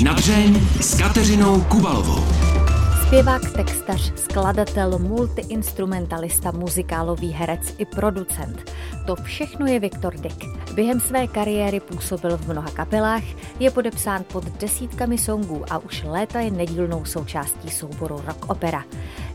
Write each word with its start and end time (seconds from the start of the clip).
Na 0.00 0.12
dřeň 0.12 0.60
s 0.80 0.98
Kateřinou 0.98 1.60
Kubalovou. 1.60 2.24
Zpěvák, 3.06 3.52
textař, 3.52 4.12
skladatel, 4.16 4.98
multiinstrumentalista, 4.98 6.50
muzikálový 6.50 7.32
herec 7.32 7.74
i 7.78 7.84
producent. 7.84 8.72
To 9.06 9.16
všechno 9.16 9.66
je 9.66 9.80
Viktor 9.80 10.14
Dick. 10.14 10.44
Během 10.74 11.00
své 11.00 11.26
kariéry 11.26 11.80
působil 11.80 12.36
v 12.36 12.48
mnoha 12.48 12.70
kapelách, 12.70 13.22
je 13.60 13.70
podepsán 13.70 14.24
pod 14.32 14.44
desítkami 14.44 15.18
songů 15.18 15.64
a 15.70 15.78
už 15.78 16.02
léta 16.06 16.40
je 16.40 16.50
nedílnou 16.50 17.04
součástí 17.04 17.70
souboru 17.70 18.22
rock 18.26 18.50
opera. 18.50 18.84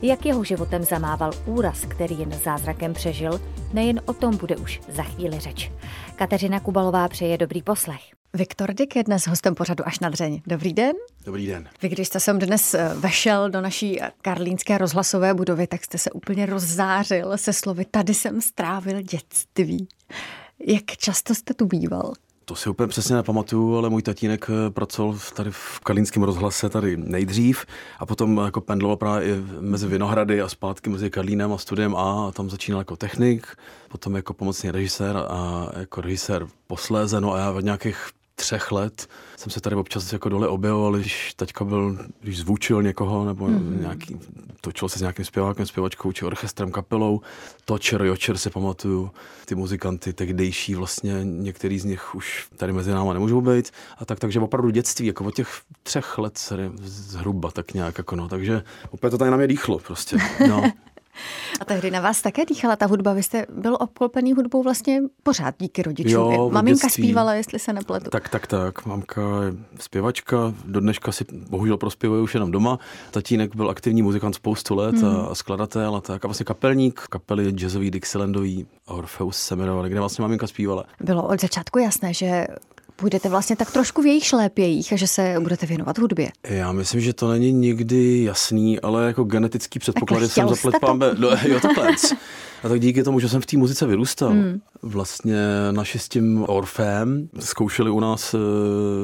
Jak 0.02 0.26
jeho 0.26 0.44
životem 0.44 0.84
zamával 0.84 1.32
úraz, 1.46 1.80
který 1.88 2.20
jen 2.20 2.32
zázrakem 2.44 2.94
přežil, 2.94 3.42
nejen 3.74 4.02
o 4.06 4.14
tom 4.14 4.38
bude 4.38 4.56
už 4.56 4.82
za 4.96 5.04
chvíli 5.04 5.40
řeč. 5.40 5.72
Kateřina 6.16 6.60
Kubalová 6.60 7.08
přeje 7.08 7.38
dobrý 7.38 7.62
poslech. 7.62 8.17
Viktor 8.38 8.74
Dick 8.74 8.96
je 8.96 9.04
dnes 9.04 9.28
hostem 9.28 9.56
pořadu 9.56 9.88
až 9.88 10.00
na 10.00 10.10
dřeň. 10.10 10.42
Dobrý 10.48 10.74
den. 10.74 10.96
Dobrý 11.26 11.48
den. 11.48 11.70
Vy, 11.82 11.90
když 11.90 12.08
jste 12.08 12.20
sem 12.20 12.40
dnes 12.40 12.74
eh, 12.74 12.92
vešel 12.96 13.50
do 13.50 13.62
naší 13.62 14.00
karlínské 14.22 14.78
rozhlasové 14.78 15.34
budovy, 15.34 15.68
tak 15.68 15.84
jste 15.84 15.98
se 15.98 16.12
úplně 16.12 16.46
rozzářil 16.46 17.38
se 17.38 17.54
slovy 17.54 17.86
tady 17.86 18.14
jsem 18.14 18.42
strávil 18.42 19.02
dětství. 19.02 19.88
Jak 20.68 20.84
často 20.86 21.36
jste 21.36 21.54
tu 21.54 21.66
býval? 21.66 22.14
To 22.46 22.56
si 22.56 22.70
úplně 22.70 22.88
přesně 22.88 23.16
nepamatuju, 23.16 23.76
ale 23.76 23.90
můj 23.90 24.02
tatínek 24.02 24.50
eh, 24.50 24.70
pracoval 24.70 25.18
tady 25.36 25.52
v 25.52 25.80
Karlínském 25.80 26.24
rozhlase 26.24 26.70
tady 26.70 26.98
nejdřív 26.98 27.66
a 28.00 28.06
potom 28.06 28.38
jako 28.46 28.62
pendloval 28.62 28.98
právě 28.98 29.28
i 29.30 29.44
mezi 29.60 29.88
Vinohrady 29.88 30.42
a 30.42 30.50
zpátky 30.50 30.90
mezi 30.90 31.10
Karlínem 31.10 31.54
a 31.54 31.58
studiem 31.58 31.96
A 31.96 32.28
a 32.28 32.32
tam 32.32 32.50
začínal 32.50 32.82
jako 32.82 32.96
technik, 32.96 33.48
potom 33.90 34.16
jako 34.16 34.34
pomocný 34.34 34.72
režisér 34.72 35.18
a 35.18 35.70
jako 35.80 36.02
režisér 36.02 36.48
posléze, 36.68 37.22
no 37.22 37.34
a 37.34 37.40
já 37.40 37.52
od 37.52 37.64
nějakých 37.64 37.98
třech 38.40 38.72
let 38.72 39.08
jsem 39.38 39.52
se 39.52 39.62
tady 39.62 39.76
občas 39.76 40.14
jako 40.14 40.30
dole 40.30 40.48
objevoval, 40.48 40.94
když 40.94 41.34
taťka 41.34 41.66
byl, 41.66 41.98
když 42.22 42.38
zvučil 42.38 42.84
někoho, 42.84 43.26
nebo 43.26 43.48
mm. 43.48 43.78
nějaký, 43.82 44.20
točil 44.62 44.90
se 44.90 45.00
s 45.00 45.02
nějakým 45.02 45.26
zpěvákem, 45.26 45.66
zpěvačkou, 45.66 46.12
či 46.12 46.26
orchestrem, 46.26 46.72
kapelou. 46.72 47.22
Točer, 47.66 48.02
Jočer 48.02 48.38
si 48.38 48.50
pamatuju, 48.50 49.12
ty 49.46 49.56
muzikanty 49.56 50.14
tehdejší 50.14 50.76
vlastně, 50.76 51.20
některý 51.24 51.80
z 51.80 51.86
nich 51.86 52.16
už 52.16 52.48
tady 52.58 52.74
mezi 52.74 52.92
náma 52.92 53.14
nemůžou 53.14 53.42
být. 53.42 53.72
A 53.98 54.06
tak, 54.06 54.20
takže 54.20 54.40
opravdu 54.40 54.70
dětství, 54.70 55.08
jako 55.08 55.24
od 55.26 55.36
těch 55.36 55.62
třech 55.84 56.18
let 56.18 56.54
zhruba 56.84 57.52
tak 57.52 57.74
nějak, 57.74 57.98
jako 57.98 58.16
no, 58.16 58.30
takže 58.30 58.64
opět 58.90 59.10
to 59.10 59.18
tady 59.18 59.32
na 59.32 59.38
mě 59.38 59.48
dýchlo 59.48 59.80
prostě, 59.80 60.18
no. 60.50 60.72
A 61.60 61.66
tehdy 61.66 61.92
na 61.92 62.02
vás 62.02 62.22
také 62.22 62.46
dýchala 62.46 62.76
ta 62.76 62.86
hudba. 62.86 63.14
Vy 63.14 63.24
jste 63.24 63.46
byl 63.50 63.78
obklopený 63.80 64.34
hudbou 64.34 64.64
vlastně 64.64 65.02
pořád 65.24 65.56
díky 65.60 65.84
rodičům. 65.84 66.12
Jo, 66.12 66.50
Maminka 66.54 66.88
dětství. 66.88 67.04
zpívala, 67.04 67.34
jestli 67.34 67.60
se 67.60 67.74
nepletu. 67.74 68.10
Tak, 68.10 68.30
tak, 68.30 68.48
tak. 68.48 68.86
Mamka 68.86 69.22
je 69.22 69.54
zpěvačka. 69.80 70.54
Do 70.66 70.80
dneška 70.80 71.12
si 71.12 71.26
bohužel 71.50 71.78
prospěvuje 71.78 72.22
už 72.22 72.34
jenom 72.34 72.52
doma. 72.52 72.80
Tatínek 73.12 73.56
byl 73.56 73.70
aktivní 73.70 74.02
muzikant 74.02 74.36
spoustu 74.36 74.76
let 74.76 74.96
mm. 74.96 75.06
a, 75.06 75.36
skladatel 75.36 75.96
a 75.96 76.02
tak. 76.02 76.26
A 76.26 76.28
vlastně 76.28 76.44
kapelník, 76.44 77.02
kapely 77.10 77.52
jazzový, 77.52 77.92
Dixielandový, 77.92 78.68
Orfeus 78.86 79.38
se 79.38 79.56
jmenovali, 79.56 79.90
kde 79.90 80.00
vlastně 80.00 80.22
maminka 80.22 80.48
zpívala. 80.48 80.84
Bylo 81.02 81.28
od 81.28 81.42
začátku 81.42 81.80
jasné, 81.80 82.14
že 82.14 82.48
půjdete 82.98 83.30
vlastně 83.30 83.56
tak 83.56 83.72
trošku 83.72 84.02
v 84.02 84.06
jejich 84.06 84.26
šlépějích 84.26 84.94
a 84.94 84.96
že 84.96 85.08
se 85.08 85.36
budete 85.40 85.66
věnovat 85.66 85.98
hudbě. 85.98 86.30
Já 86.44 86.72
myslím, 86.72 87.02
že 87.02 87.14
to 87.14 87.28
není 87.32 87.52
nikdy 87.52 88.24
jasný, 88.24 88.80
ale 88.80 89.08
jako 89.08 89.24
genetický 89.24 89.80
předpoklady 89.80 90.30
jsem 90.30 90.50
zaplet 90.50 90.76
pámbe. 90.82 91.16
No, 91.18 91.30
jo, 91.48 91.60
takhle. 91.60 91.88
A 92.64 92.70
tak 92.70 92.80
díky 92.80 93.04
tomu, 93.04 93.20
že 93.20 93.30
jsem 93.30 93.42
v 93.42 93.46
té 93.46 93.58
muzice 93.58 93.86
vyrůstal, 93.86 94.30
hmm. 94.30 94.62
vlastně 94.82 95.38
naši 95.72 96.00
s 96.00 96.10
tím 96.10 96.46
Orfem 96.48 97.30
zkoušeli 97.40 97.92
u 97.92 98.00
nás 98.00 98.34
eh, 98.34 98.38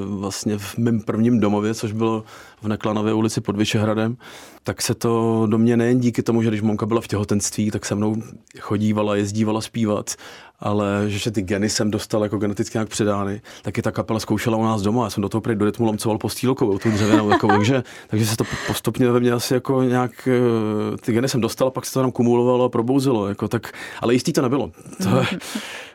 vlastně 0.06 0.58
v 0.58 0.78
mém 0.78 1.02
prvním 1.02 1.40
domově, 1.40 1.74
což 1.74 1.92
bylo 1.92 2.24
v 2.62 2.68
Neklanové 2.68 3.14
ulici 3.14 3.42
pod 3.42 3.58
Vyšehradem, 3.58 4.18
tak 4.64 4.82
se 4.82 4.96
to 4.96 5.44
do 5.50 5.58
mě 5.58 5.78
nejen 5.78 6.00
díky 6.00 6.24
tomu, 6.24 6.44
že 6.44 6.50
když 6.50 6.62
mamka 6.62 6.86
byla 6.86 7.02
v 7.02 7.08
těhotenství, 7.08 7.72
tak 7.72 7.86
se 7.86 7.96
mnou 7.96 8.16
chodívala, 8.60 9.16
jezdívala 9.16 9.62
zpívat, 9.62 10.16
ale 10.64 11.04
že 11.08 11.32
ty 11.32 11.42
geny 11.42 11.70
jsem 11.70 11.92
dostal 11.92 12.24
jako 12.24 12.38
geneticky 12.38 12.78
nějak 12.78 12.90
předány, 12.90 13.42
tak 13.62 13.78
i 13.78 13.82
ta 13.82 13.92
kapela 13.92 14.20
zkoušela 14.20 14.58
u 14.58 14.64
nás 14.64 14.82
doma. 14.82 15.04
Já 15.04 15.10
jsem 15.10 15.22
do 15.22 15.30
toho 15.30 15.42
prý 15.42 15.56
do 15.56 15.66
rytmu 15.66 15.86
lomcoval 15.86 16.18
postýlkou, 16.18 16.78
tu 16.78 16.92
dřevěnou, 16.92 17.30
jako, 17.30 17.48
takže, 17.58 17.84
takže 18.08 18.26
se 18.26 18.38
to 18.38 18.44
postupně 18.68 19.12
ve 19.12 19.20
mně 19.20 19.32
asi 19.32 19.54
jako 19.54 19.84
nějak, 19.84 20.28
eh, 20.28 20.98
ty 20.98 21.14
geny 21.14 21.30
jsem 21.30 21.42
dostal, 21.42 21.72
pak 21.72 21.86
se 21.86 21.94
to 21.94 22.02
tam 22.02 22.12
kumulovalo 22.12 22.66
a 22.66 22.70
probouzelo, 22.70 23.28
jako, 23.28 23.48
tak, 23.48 23.72
ale 24.02 24.14
jistý 24.14 24.34
to 24.34 24.42
nebylo. 24.42 24.72
To, 25.04 25.38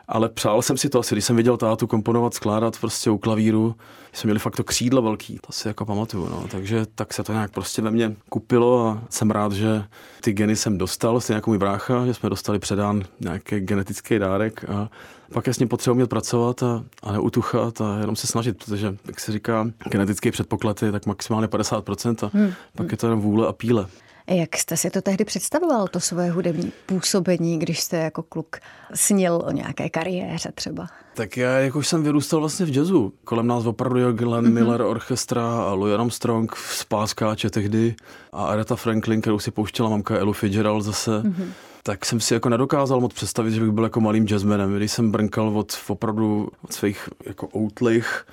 ale 0.09 0.29
přál 0.29 0.61
jsem 0.61 0.77
si 0.77 0.89
to 0.89 0.99
asi, 0.99 1.15
když 1.15 1.25
jsem 1.25 1.35
viděl 1.35 1.57
tátu 1.57 1.87
komponovat, 1.87 2.33
skládat 2.33 2.79
prostě 2.79 3.09
u 3.09 3.17
klavíru, 3.17 3.75
jsme 4.13 4.27
měli 4.27 4.39
fakt 4.39 4.55
to 4.55 4.63
křídlo 4.63 5.01
velký, 5.01 5.39
to 5.47 5.53
si 5.53 5.67
jako 5.67 5.85
pamatuju, 5.85 6.29
no. 6.29 6.45
takže 6.51 6.85
tak 6.95 7.13
se 7.13 7.23
to 7.23 7.33
nějak 7.33 7.51
prostě 7.51 7.81
ve 7.81 7.91
mně 7.91 8.15
kupilo 8.29 8.87
a 8.87 9.01
jsem 9.09 9.31
rád, 9.31 9.51
že 9.51 9.83
ty 10.21 10.33
geny 10.33 10.55
jsem 10.55 10.77
dostal, 10.77 11.21
stejně 11.21 11.35
jako 11.35 11.49
můj 11.49 11.57
brácha, 11.57 12.05
že 12.05 12.13
jsme 12.13 12.29
dostali 12.29 12.59
předán 12.59 13.03
nějaký 13.19 13.59
genetický 13.59 14.19
dárek 14.19 14.69
a 14.69 14.89
pak 15.33 15.47
je 15.47 15.53
s 15.53 15.59
ním 15.59 15.67
potřeba 15.67 15.91
umět 15.91 16.09
pracovat 16.09 16.63
a, 16.63 16.83
a 17.03 17.11
neutuchat 17.11 17.81
a 17.81 17.97
jenom 17.99 18.15
se 18.15 18.27
snažit, 18.27 18.65
protože, 18.65 18.95
jak 19.07 19.19
se 19.19 19.31
říká, 19.31 19.67
genetický 19.89 20.31
předpoklad 20.31 20.83
je 20.83 20.91
tak 20.91 21.05
maximálně 21.05 21.47
50% 21.47 22.25
a 22.25 22.37
hmm. 22.37 22.53
pak 22.75 22.91
je 22.91 22.97
to 22.97 23.05
jenom 23.07 23.21
vůle 23.21 23.47
a 23.47 23.53
píle. 23.53 23.87
Jak 24.29 24.57
jste 24.57 24.77
si 24.77 24.89
to 24.89 25.01
tehdy 25.01 25.25
představoval, 25.25 25.87
to 25.87 25.99
svoje 25.99 26.31
hudební 26.31 26.71
působení, 26.85 27.59
když 27.59 27.79
jste 27.79 27.97
jako 27.97 28.23
kluk 28.23 28.57
snil 28.93 29.41
o 29.45 29.51
nějaké 29.51 29.89
kariéře 29.89 30.51
třeba? 30.55 30.87
Tak 31.13 31.37
já, 31.37 31.51
jak 31.59 31.75
už 31.75 31.87
jsem 31.87 32.03
vyrůstal 32.03 32.39
vlastně 32.39 32.65
v 32.65 32.77
jazzu, 32.77 33.13
kolem 33.23 33.47
nás 33.47 33.65
opravdu 33.65 33.99
je 33.99 34.13
Glenn 34.13 34.45
mm-hmm. 34.45 34.53
Miller 34.53 34.81
Orchestra 34.81 35.61
a 35.61 35.73
Louis 35.73 35.93
Armstrong, 35.93 36.55
Spáskáče 36.55 37.49
tehdy 37.49 37.95
a 38.31 38.45
Aretha 38.45 38.75
Franklin, 38.75 39.21
kterou 39.21 39.39
si 39.39 39.51
pouštěla 39.51 39.89
mamka 39.89 40.15
Elu 40.15 40.33
Fitzgerald 40.33 40.83
zase. 40.83 41.11
Mm-hmm 41.11 41.51
tak 41.83 42.05
jsem 42.05 42.19
si 42.19 42.33
jako 42.33 42.49
nedokázal 42.49 42.99
moc 42.99 43.13
představit, 43.13 43.51
že 43.51 43.61
bych 43.61 43.71
byl 43.71 43.83
jako 43.83 44.01
malým 44.01 44.27
jazzmanem. 44.27 44.75
Když 44.75 44.91
jsem 44.91 45.11
brnkal 45.11 45.57
od 45.57 45.77
opravdu 45.87 46.49
od 46.61 46.73
svých 46.73 47.09
jako 47.25 47.49
outlých 47.55 48.25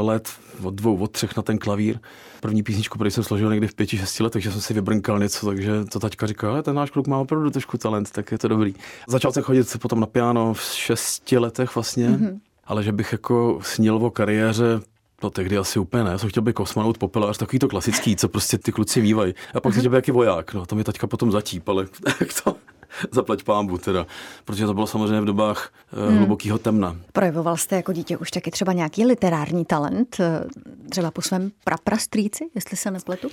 let, 0.00 0.28
od 0.62 0.74
dvou, 0.74 0.96
od 0.96 1.10
třech 1.10 1.36
na 1.36 1.42
ten 1.42 1.58
klavír. 1.58 1.98
První 2.40 2.62
písničku, 2.62 2.98
který 2.98 3.10
jsem 3.10 3.24
složil 3.24 3.50
někdy 3.50 3.66
v 3.68 3.74
pěti, 3.74 3.98
šesti 3.98 4.22
letech, 4.22 4.42
že 4.42 4.52
jsem 4.52 4.60
si 4.60 4.74
vybrnkal 4.74 5.18
něco, 5.18 5.46
takže 5.46 5.84
to 5.84 6.00
taťka 6.00 6.26
říká, 6.26 6.50
ale 6.50 6.62
ten 6.62 6.76
náš 6.76 6.90
kluk 6.90 7.06
má 7.06 7.18
opravdu 7.18 7.50
trošku 7.50 7.78
talent, 7.78 8.10
tak 8.10 8.32
je 8.32 8.38
to 8.38 8.48
dobrý. 8.48 8.74
Začal 9.08 9.32
jsem 9.32 9.42
chodit 9.42 9.76
potom 9.78 10.00
na 10.00 10.06
piano 10.06 10.54
v 10.54 10.60
šesti 10.60 11.38
letech 11.38 11.74
vlastně, 11.74 12.08
mm-hmm. 12.08 12.38
ale 12.64 12.82
že 12.82 12.92
bych 12.92 13.12
jako 13.12 13.58
snil 13.62 13.96
o 13.96 14.10
kariéře, 14.10 14.80
No 15.22 15.30
tehdy 15.30 15.58
asi 15.58 15.78
úplně 15.78 16.04
ne, 16.04 16.10
já 16.10 16.18
jsem 16.18 16.28
chtěl 16.28 16.42
být 16.42 16.52
kosmonaut, 16.52 16.98
popelář, 16.98 17.38
takový 17.38 17.58
to 17.58 17.68
klasický, 17.68 18.16
co 18.16 18.28
prostě 18.28 18.58
ty 18.58 18.72
kluci 18.72 19.02
mývají. 19.02 19.34
A 19.54 19.60
pak 19.60 19.72
mm-hmm. 19.72 19.78
chtěl 19.78 19.90
být 19.90 19.96
jaký 19.96 20.10
voják, 20.10 20.54
no 20.54 20.66
to 20.66 20.76
mi 20.76 20.84
taťka 20.84 21.06
potom 21.06 21.32
zatíp, 21.32 21.68
ale 21.68 21.86
to, 22.44 22.56
zaplať 23.10 23.42
pámbu 23.42 23.78
teda, 23.78 24.06
protože 24.44 24.66
to 24.66 24.74
bylo 24.74 24.86
samozřejmě 24.86 25.20
v 25.20 25.24
dobách 25.24 25.72
eh, 25.92 26.08
hmm. 26.08 26.16
hlubokého 26.16 26.58
temna. 26.58 26.96
Projevoval 27.12 27.56
jste 27.56 27.76
jako 27.76 27.92
dítě 27.92 28.16
už 28.16 28.30
taky 28.30 28.50
třeba 28.50 28.72
nějaký 28.72 29.06
literární 29.06 29.64
talent, 29.64 30.16
eh, 30.20 30.44
třeba 30.90 31.10
po 31.10 31.22
svém 31.22 31.50
praprastrýci, 31.64 32.44
jestli 32.54 32.76
se 32.76 32.90
nepletu? 32.90 33.28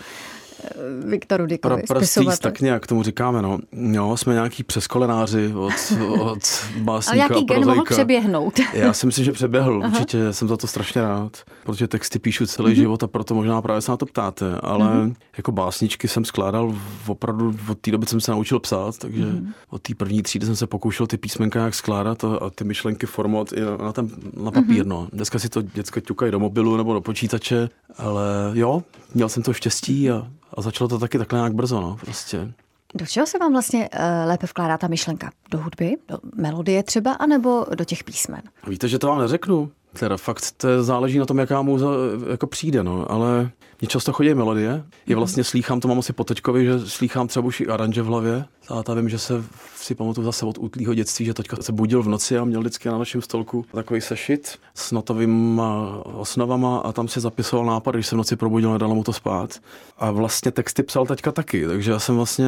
Viktoru 1.06 1.46
Dikovi, 1.46 1.84
Praprastrýc, 1.88 2.40
tak 2.40 2.62
nějak 2.62 2.88
tomu 2.88 3.04
říkáme, 3.04 3.42
no. 3.42 3.58
Jo, 3.72 4.18
jsme 4.18 4.34
nějaký 4.34 4.64
přeskolenáři 4.64 5.54
od, 5.56 5.74
od 6.20 6.40
básníka 6.78 7.26
a 7.26 7.28
nějaký 7.28 7.46
gen 7.46 7.66
mohl 7.66 7.84
přeběhnout. 7.84 8.60
Já 8.74 8.94
si 8.94 9.06
myslím, 9.06 9.26
že 9.26 9.32
přeběhl, 9.32 9.82
Aha. 9.84 9.92
určitě 9.94 10.34
jsem 10.34 10.48
za 10.48 10.58
to 10.58 10.68
strašně 10.68 11.02
rád, 11.02 11.38
protože 11.64 11.88
texty 11.88 12.20
píšu 12.20 12.46
celý 12.46 12.72
mm-hmm. 12.72 12.76
život 12.76 13.04
a 13.04 13.08
proto 13.08 13.36
možná 13.36 13.62
právě 13.62 13.82
se 13.82 13.92
na 13.92 13.98
to 13.98 14.06
ptáte, 14.06 14.56
ale 14.62 14.86
mm-hmm. 14.86 15.16
jako 15.38 15.52
básničky 15.52 16.08
jsem 16.08 16.26
skládal 16.26 16.76
opravdu 17.08 17.56
od 17.70 17.80
té 17.80 17.92
doby 17.92 18.06
jsem 18.06 18.22
se 18.22 18.32
naučil 18.32 18.60
psát, 18.60 18.98
takže 18.98 19.24
mm-hmm. 19.24 19.48
od 19.70 19.82
té 19.82 19.96
první 19.96 20.24
třídy 20.24 20.46
jsem 20.46 20.56
se 20.56 20.68
pokoušel 20.68 21.08
ty 21.08 21.18
písmenka 21.18 21.64
jak 21.64 21.76
skládat 21.76 22.24
a, 22.24 22.28
a 22.28 22.50
ty 22.50 22.64
myšlenky 22.64 23.06
formovat 23.06 23.54
i 23.54 23.62
na, 23.62 23.78
na, 23.78 23.94
ten, 23.94 24.10
na 24.44 24.52
papír, 24.52 24.84
mm-hmm. 24.84 24.88
no. 24.88 25.08
Dneska 25.14 25.40
si 25.40 25.50
to 25.50 25.62
děcka 25.62 26.02
ťukají 26.02 26.32
do 26.32 26.40
mobilu 26.40 26.78
nebo 26.78 26.94
do 26.94 27.02
počítače, 27.02 27.70
ale 27.98 28.24
jo, 28.54 28.84
měl 29.14 29.30
jsem 29.30 29.44
to 29.44 29.54
štěstí 29.54 30.12
a 30.12 30.28
a 30.58 30.62
začalo 30.62 30.88
to 30.88 31.00
taky 31.00 31.18
takhle 31.18 31.40
nějak 31.40 31.54
brzo, 31.54 31.82
no, 31.82 31.98
prostě. 32.02 32.54
Do 32.96 33.06
čeho 33.06 33.26
se 33.28 33.40
vám 33.40 33.52
vlastně 33.52 33.90
uh, 33.90 34.00
lépe 34.28 34.46
vkládá 34.46 34.78
ta 34.78 34.88
myšlenka? 34.88 35.32
Do 35.52 35.60
hudby, 35.60 35.98
do 36.08 36.18
melodie 36.36 36.84
třeba, 36.84 37.12
anebo 37.12 37.66
do 37.76 37.86
těch 37.86 38.04
písmen? 38.04 38.42
Víte, 38.68 38.88
že 38.88 39.00
to 39.00 39.08
vám 39.08 39.20
neřeknu. 39.20 39.72
Teda 40.00 40.18
fakt 40.18 40.52
to 40.58 40.84
záleží 40.84 41.20
na 41.20 41.26
tom, 41.26 41.38
jaká 41.38 41.62
muza 41.62 41.88
jako 42.32 42.48
přijde, 42.48 42.84
no, 42.84 43.12
ale 43.12 43.52
mně 43.84 43.88
často 43.88 44.14
chodí 44.14 44.34
melodie. 44.34 44.84
Je 45.06 45.16
mhm. 45.16 45.18
vlastně 45.18 45.44
slýchám, 45.44 45.80
to 45.80 45.88
mám 45.88 46.00
asi 46.00 46.14
po 46.14 46.24
teďkovi, 46.24 46.66
že 46.66 46.80
slýchám 46.80 47.28
třeba 47.28 47.46
už 47.46 47.62
i 47.62 47.68
aranže 47.68 48.02
v 48.02 48.06
hlavě. 48.06 48.46
A 48.70 48.84
ta 48.84 48.94
vím, 48.94 49.10
že 49.10 49.20
se 49.20 49.44
si 49.76 49.96
pamatuju 49.96 50.26
zase 50.26 50.46
od 50.46 50.58
útlýho 50.58 50.94
dětství, 50.94 51.26
že 51.26 51.34
teďka 51.34 51.58
se 51.62 51.72
budil 51.72 52.04
v 52.04 52.08
noci 52.08 52.38
a 52.38 52.44
měl 52.44 52.60
vždycky 52.60 52.90
na 52.90 52.98
našem 52.98 53.22
stolku 53.22 53.66
takový 53.74 54.02
sešit 54.02 54.60
s 54.76 54.92
notovými 54.92 55.62
osnovama 56.04 56.78
a 56.78 56.92
tam 56.92 57.08
si 57.08 57.20
zapisoval 57.20 57.66
nápad, 57.66 57.96
když 57.96 58.08
se 58.08 58.16
v 58.16 58.18
noci 58.18 58.36
probudil, 58.36 58.74
nedal 58.74 58.96
mu 58.96 59.04
to 59.04 59.14
spát. 59.14 59.60
A 59.98 60.12
vlastně 60.12 60.52
texty 60.52 60.84
psal 60.84 61.06
teďka 61.06 61.32
taky, 61.32 61.68
takže 61.68 61.92
já 61.92 62.00
jsem 62.00 62.16
vlastně 62.16 62.48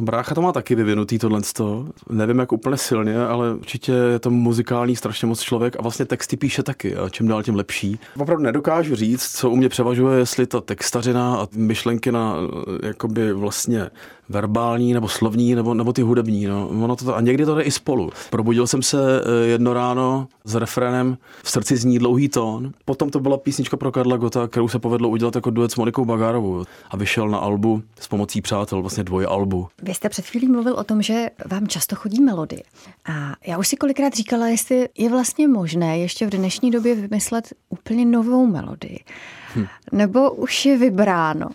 Brácha 0.00 0.34
to 0.34 0.42
má 0.42 0.52
taky 0.52 0.74
vyvinutý 0.74 1.18
tohle. 1.18 1.40
Nevím, 2.10 2.38
jak 2.38 2.52
úplně 2.52 2.76
silně, 2.76 3.26
ale 3.26 3.54
určitě 3.54 3.92
je 3.92 4.18
to 4.18 4.30
muzikální 4.30 4.96
strašně 4.96 5.28
moc 5.28 5.40
člověk 5.40 5.76
a 5.78 5.82
vlastně 5.82 6.04
texty 6.04 6.36
píše 6.36 6.62
taky 6.62 6.96
a 6.96 7.08
čím 7.08 7.28
dál 7.28 7.42
tím 7.42 7.54
lepší. 7.54 7.98
Opravdu 8.18 8.44
nedokážu 8.44 8.96
říct, 8.96 9.28
co 9.28 9.50
u 9.50 9.56
mě 9.56 9.68
převažuje, 9.68 10.18
jestli 10.18 10.46
ta 10.46 10.60
textařina 10.60 11.36
a 11.36 11.48
myšlenky 11.56 12.12
na 12.12 12.36
jakoby 12.82 13.32
vlastně 13.32 13.90
verbální 14.28 14.92
nebo 14.92 15.08
slovní 15.08 15.54
nebo, 15.54 15.74
nebo 15.74 15.92
ty 15.92 16.02
hudební. 16.02 16.46
No. 16.46 16.68
Ono 16.68 16.96
to, 16.96 17.16
a 17.16 17.20
někdy 17.20 17.44
to 17.44 17.54
jde 17.54 17.62
i 17.62 17.70
spolu. 17.70 18.10
Probudil 18.30 18.66
jsem 18.66 18.82
se 18.82 19.20
eh, 19.20 19.46
jedno 19.46 19.74
ráno 19.74 20.28
s 20.44 20.54
refrénem 20.54 21.18
V 21.42 21.50
srdci 21.50 21.76
zní 21.76 21.98
dlouhý 21.98 22.28
tón. 22.28 22.72
Potom 22.84 23.10
to 23.10 23.20
byla 23.20 23.36
písnička 23.36 23.76
pro 23.76 23.92
Karla 23.92 24.16
Gota, 24.16 24.48
kterou 24.48 24.68
se 24.68 24.78
povedlo 24.78 25.08
udělat 25.08 25.34
jako 25.34 25.50
duet 25.50 25.72
s 25.72 25.76
Monikou 25.76 26.04
Bagárovou 26.04 26.64
a 26.90 26.96
vyšel 26.96 27.28
na 27.28 27.38
albu 27.38 27.82
s 28.00 28.08
pomocí 28.08 28.40
přátel, 28.40 28.80
vlastně 28.80 29.04
dvoje 29.04 29.26
albu. 29.26 29.68
Vy 29.82 29.94
jste 29.94 30.08
před 30.08 30.26
chvílí 30.26 30.48
mluvil 30.48 30.74
o 30.74 30.84
tom, 30.84 31.02
že 31.02 31.30
vám 31.46 31.68
často 31.68 31.96
chodí 31.96 32.20
melody. 32.22 32.62
A 33.04 33.36
já 33.46 33.58
už 33.58 33.68
si 33.68 33.76
kolikrát 33.76 34.14
říkala, 34.14 34.48
jestli 34.48 34.88
je 34.98 35.10
vlastně 35.10 35.48
možné 35.48 35.98
ještě 35.98 36.26
v 36.26 36.30
dnešní 36.30 36.70
době 36.70 36.94
vymyslet 36.94 37.52
úplně 37.68 38.04
novou 38.04 38.46
melodii. 38.46 39.04
Hm. 39.56 39.66
Nebo 39.92 40.30
už 40.30 40.66
je 40.66 40.78
vybráno 40.78 41.48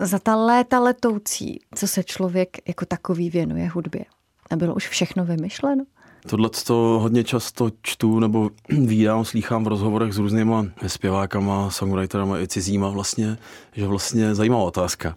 za 0.00 0.18
ta 0.18 0.36
léta 0.36 0.80
letoucí, 0.80 1.60
co 1.74 1.88
se 1.88 2.04
člověk 2.04 2.56
jako 2.68 2.86
takový 2.86 3.30
věnuje 3.30 3.68
hudbě. 3.68 4.04
A 4.50 4.56
bylo 4.56 4.74
už 4.74 4.88
všechno 4.88 5.24
vymyšleno? 5.24 5.84
Tohle 6.26 6.50
to 6.66 6.74
hodně 6.74 7.24
často 7.24 7.70
čtu 7.82 8.20
nebo 8.20 8.50
vídám, 8.68 9.24
slýchám 9.24 9.64
v 9.64 9.68
rozhovorech 9.68 10.12
s 10.12 10.18
různýma 10.18 10.66
zpěvákama, 10.86 11.70
songwriterama 11.70 12.40
i 12.40 12.48
cizíma 12.48 12.88
vlastně, 12.88 13.38
že 13.72 13.86
vlastně 13.86 14.34
zajímavá 14.34 14.62
otázka. 14.62 15.16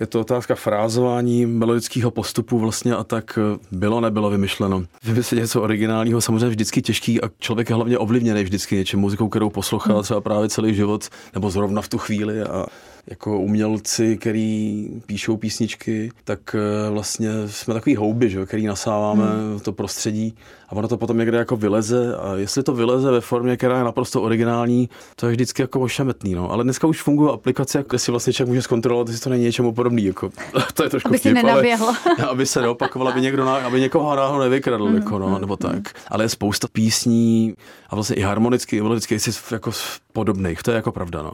Je 0.00 0.06
to 0.06 0.20
otázka 0.20 0.54
frázování, 0.54 1.46
melodického 1.46 2.10
postupu 2.10 2.58
vlastně 2.58 2.94
a 2.94 3.04
tak 3.04 3.38
bylo, 3.70 4.00
nebylo 4.00 4.30
vymyšleno. 4.30 4.84
Vymyslet 5.04 5.40
něco 5.40 5.62
originálního 5.62 6.20
samozřejmě 6.20 6.48
vždycky 6.48 6.82
těžký 6.82 7.20
a 7.22 7.30
člověk 7.38 7.68
je 7.68 7.74
hlavně 7.74 7.98
ovlivněný 7.98 8.42
vždycky 8.42 8.76
něčím 8.76 9.00
muzikou, 9.00 9.28
kterou 9.28 9.50
poslouchal 9.50 9.94
hmm. 9.94 10.02
třeba 10.02 10.20
právě 10.20 10.48
celý 10.48 10.74
život 10.74 11.08
nebo 11.34 11.50
zrovna 11.50 11.82
v 11.82 11.88
tu 11.88 11.98
chvíli 11.98 12.42
a 12.42 12.66
jako 13.06 13.40
umělci, 13.40 14.16
který 14.16 14.88
píšou 15.06 15.36
písničky, 15.36 16.10
tak 16.24 16.54
eh, 16.54 16.90
vlastně 16.90 17.30
jsme 17.46 17.74
takový 17.74 17.96
houby, 17.96 18.30
že, 18.30 18.46
který 18.46 18.66
nasáváme 18.66 19.24
hmm. 19.24 19.60
to 19.60 19.72
prostředí 19.72 20.34
a 20.68 20.72
ono 20.72 20.88
to 20.88 20.96
potom 20.96 21.18
někde 21.18 21.38
jako 21.38 21.56
vyleze 21.56 22.16
a 22.16 22.34
jestli 22.36 22.62
to 22.62 22.72
vyleze 22.72 23.10
ve 23.10 23.20
formě, 23.20 23.56
která 23.56 23.78
je 23.78 23.84
naprosto 23.84 24.22
originální, 24.22 24.88
to 25.16 25.26
je 25.26 25.32
vždycky 25.32 25.62
jako 25.62 25.80
ošemetný. 25.80 26.34
No. 26.34 26.52
Ale 26.52 26.64
dneska 26.64 26.86
už 26.86 27.02
fungují 27.02 27.32
aplikace, 27.32 27.84
kde 27.88 27.98
si 27.98 28.10
vlastně 28.10 28.32
člověk 28.32 28.48
může 28.48 28.62
zkontrolovat, 28.62 29.08
jestli 29.08 29.24
to 29.24 29.30
není 29.30 29.44
něčemu 29.44 29.72
podobný. 29.72 30.04
Jako, 30.04 30.30
to 30.74 30.82
je 30.82 30.90
trošku 30.90 31.08
aby 31.08 31.18
vtip, 31.18 31.36
ale, 31.42 31.64
aby 32.28 32.46
se 32.46 32.60
neopakoval, 32.60 33.08
aby 33.08 33.20
někdo 33.20 33.48
aby 33.48 33.80
někoho 33.80 34.16
náhodou 34.16 34.40
nevykradl, 34.40 34.88
mm, 34.88 34.94
jako, 34.96 35.18
no, 35.18 35.38
nebo 35.38 35.56
tak. 35.56 35.94
Ale 36.08 36.24
je 36.24 36.28
spousta 36.28 36.68
písní 36.72 37.54
a 37.90 37.94
vlastně 37.94 38.16
i 38.16 38.20
harmonicky, 38.20 38.76
i 38.76 38.82
melodicky, 38.82 39.18
jako 39.50 39.70
podobných, 40.16 40.62
to 40.62 40.70
je 40.70 40.74
jako 40.74 40.92
pravda. 40.92 41.22
No. 41.22 41.32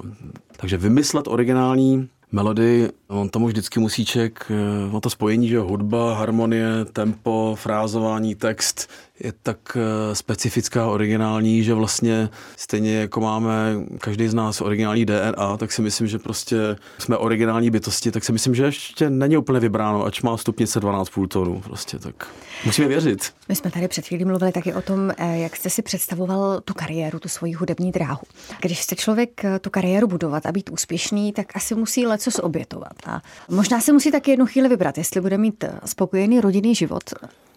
Takže 0.56 0.76
vymyslet 0.76 1.28
originální 1.28 2.08
melody, 2.32 2.90
on 3.08 3.28
tomu 3.28 3.46
vždycky 3.46 3.80
musí 3.80 4.04
ček, 4.04 4.52
o 4.92 5.00
to 5.00 5.10
spojení, 5.10 5.48
že 5.48 5.58
hudba, 5.58 6.14
harmonie, 6.14 6.66
tempo, 6.92 7.54
frázování, 7.58 8.34
text, 8.34 8.90
je 9.20 9.32
tak 9.42 9.76
eh, 9.76 10.14
specifická, 10.14 10.86
originální, 10.86 11.62
že 11.62 11.74
vlastně 11.74 12.28
stejně 12.56 12.94
jako 12.94 13.20
máme 13.20 13.74
každý 13.98 14.28
z 14.28 14.34
nás 14.34 14.60
originální 14.60 15.04
DNA, 15.04 15.56
tak 15.56 15.72
si 15.72 15.82
myslím, 15.82 16.06
že 16.06 16.18
prostě 16.18 16.56
jsme 16.98 17.16
originální 17.16 17.70
bytosti, 17.70 18.10
tak 18.10 18.24
si 18.24 18.32
myslím, 18.32 18.54
že 18.54 18.64
ještě 18.64 19.10
není 19.10 19.36
úplně 19.36 19.60
vybráno, 19.60 20.04
ač 20.04 20.22
má 20.22 20.36
stupnice 20.36 20.80
12,5 20.80 21.28
tónů. 21.28 21.60
Prostě 21.60 21.98
tak 21.98 22.26
musíme 22.64 22.88
věřit. 22.88 23.32
My 23.48 23.56
jsme 23.56 23.70
tady 23.70 23.88
před 23.88 24.06
chvílí 24.06 24.24
mluvili 24.24 24.52
taky 24.52 24.74
o 24.74 24.82
tom, 24.82 25.12
eh, 25.16 25.38
jak 25.38 25.56
jste 25.56 25.70
si 25.70 25.82
představoval 25.82 26.60
tu 26.60 26.74
kariéru, 26.74 27.18
tu 27.18 27.28
svoji 27.28 27.52
hudební 27.52 27.92
dráhu. 27.92 28.22
Když 28.60 28.80
chce 28.80 28.96
člověk 28.96 29.44
eh, 29.44 29.58
tu 29.58 29.70
kariéru 29.70 30.06
budovat 30.06 30.46
a 30.46 30.52
být 30.52 30.70
úspěšný, 30.70 31.32
tak 31.32 31.46
asi 31.56 31.74
musí 31.74 32.06
leco 32.06 32.42
obětovat. 32.42 32.92
A 33.06 33.22
možná 33.48 33.80
se 33.80 33.92
musí 33.92 34.10
taky 34.10 34.30
jednu 34.30 34.46
chvíli 34.46 34.68
vybrat, 34.68 34.98
jestli 34.98 35.20
bude 35.20 35.38
mít 35.38 35.64
spokojený 35.84 36.40
rodinný 36.40 36.74
život, 36.74 37.02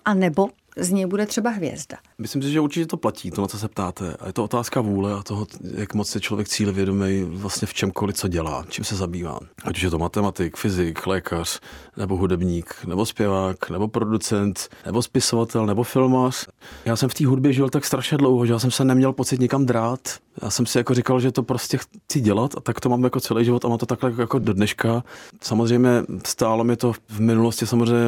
a 0.05 0.13
nebo 0.13 0.49
z 0.77 0.91
něj 0.91 1.05
bude 1.05 1.25
třeba 1.25 1.49
hvězda. 1.49 1.97
Myslím 2.17 2.41
si, 2.41 2.51
že 2.51 2.59
určitě 2.59 2.85
to 2.85 2.97
platí, 2.97 3.31
to, 3.31 3.41
na 3.41 3.47
co 3.47 3.59
se 3.59 3.67
ptáte. 3.67 4.15
A 4.19 4.27
je 4.27 4.33
to 4.33 4.43
otázka 4.43 4.81
vůle 4.81 5.13
a 5.13 5.23
toho, 5.23 5.47
jak 5.77 5.93
moc 5.93 6.15
je 6.15 6.21
člověk 6.21 6.47
cílevědomý 6.47 7.23
vlastně 7.23 7.65
v 7.67 7.73
čemkoliv, 7.73 8.15
co 8.15 8.27
dělá, 8.27 8.65
čím 8.69 8.85
se 8.85 8.95
zabývá. 8.95 9.39
Ať 9.63 9.77
už 9.77 9.83
je 9.83 9.89
to 9.89 9.99
matematik, 9.99 10.57
fyzik, 10.57 11.07
lékař, 11.07 11.59
nebo 11.97 12.17
hudebník, 12.17 12.75
nebo 12.87 13.05
zpěvák, 13.05 13.69
nebo 13.69 13.87
producent, 13.87 14.69
nebo 14.85 15.01
spisovatel, 15.01 15.65
nebo 15.65 15.83
filmář. 15.83 16.47
Já 16.85 16.95
jsem 16.95 17.09
v 17.09 17.13
té 17.13 17.25
hudbě 17.25 17.53
žil 17.53 17.69
tak 17.69 17.85
strašně 17.85 18.17
dlouho, 18.17 18.45
že 18.45 18.53
já 18.53 18.59
jsem 18.59 18.71
se 18.71 18.85
neměl 18.85 19.13
pocit 19.13 19.39
nikam 19.39 19.65
drát. 19.65 19.99
Já 20.41 20.49
jsem 20.49 20.65
si 20.65 20.77
jako 20.77 20.93
říkal, 20.93 21.19
že 21.19 21.31
to 21.31 21.43
prostě 21.43 21.77
chci 21.77 22.19
dělat 22.19 22.57
a 22.57 22.61
tak 22.61 22.79
to 22.79 22.89
mám 22.89 23.03
jako 23.03 23.19
celý 23.19 23.45
život 23.45 23.65
a 23.65 23.67
mám 23.67 23.77
to 23.77 23.85
takhle 23.85 24.13
jako 24.17 24.39
do 24.39 24.53
dneška. 24.53 25.03
Samozřejmě 25.41 25.89
stálo 26.25 26.63
mi 26.63 26.75
to 26.75 26.93
v 26.93 27.19
minulosti 27.19 27.67
samozřejmě 27.67 28.05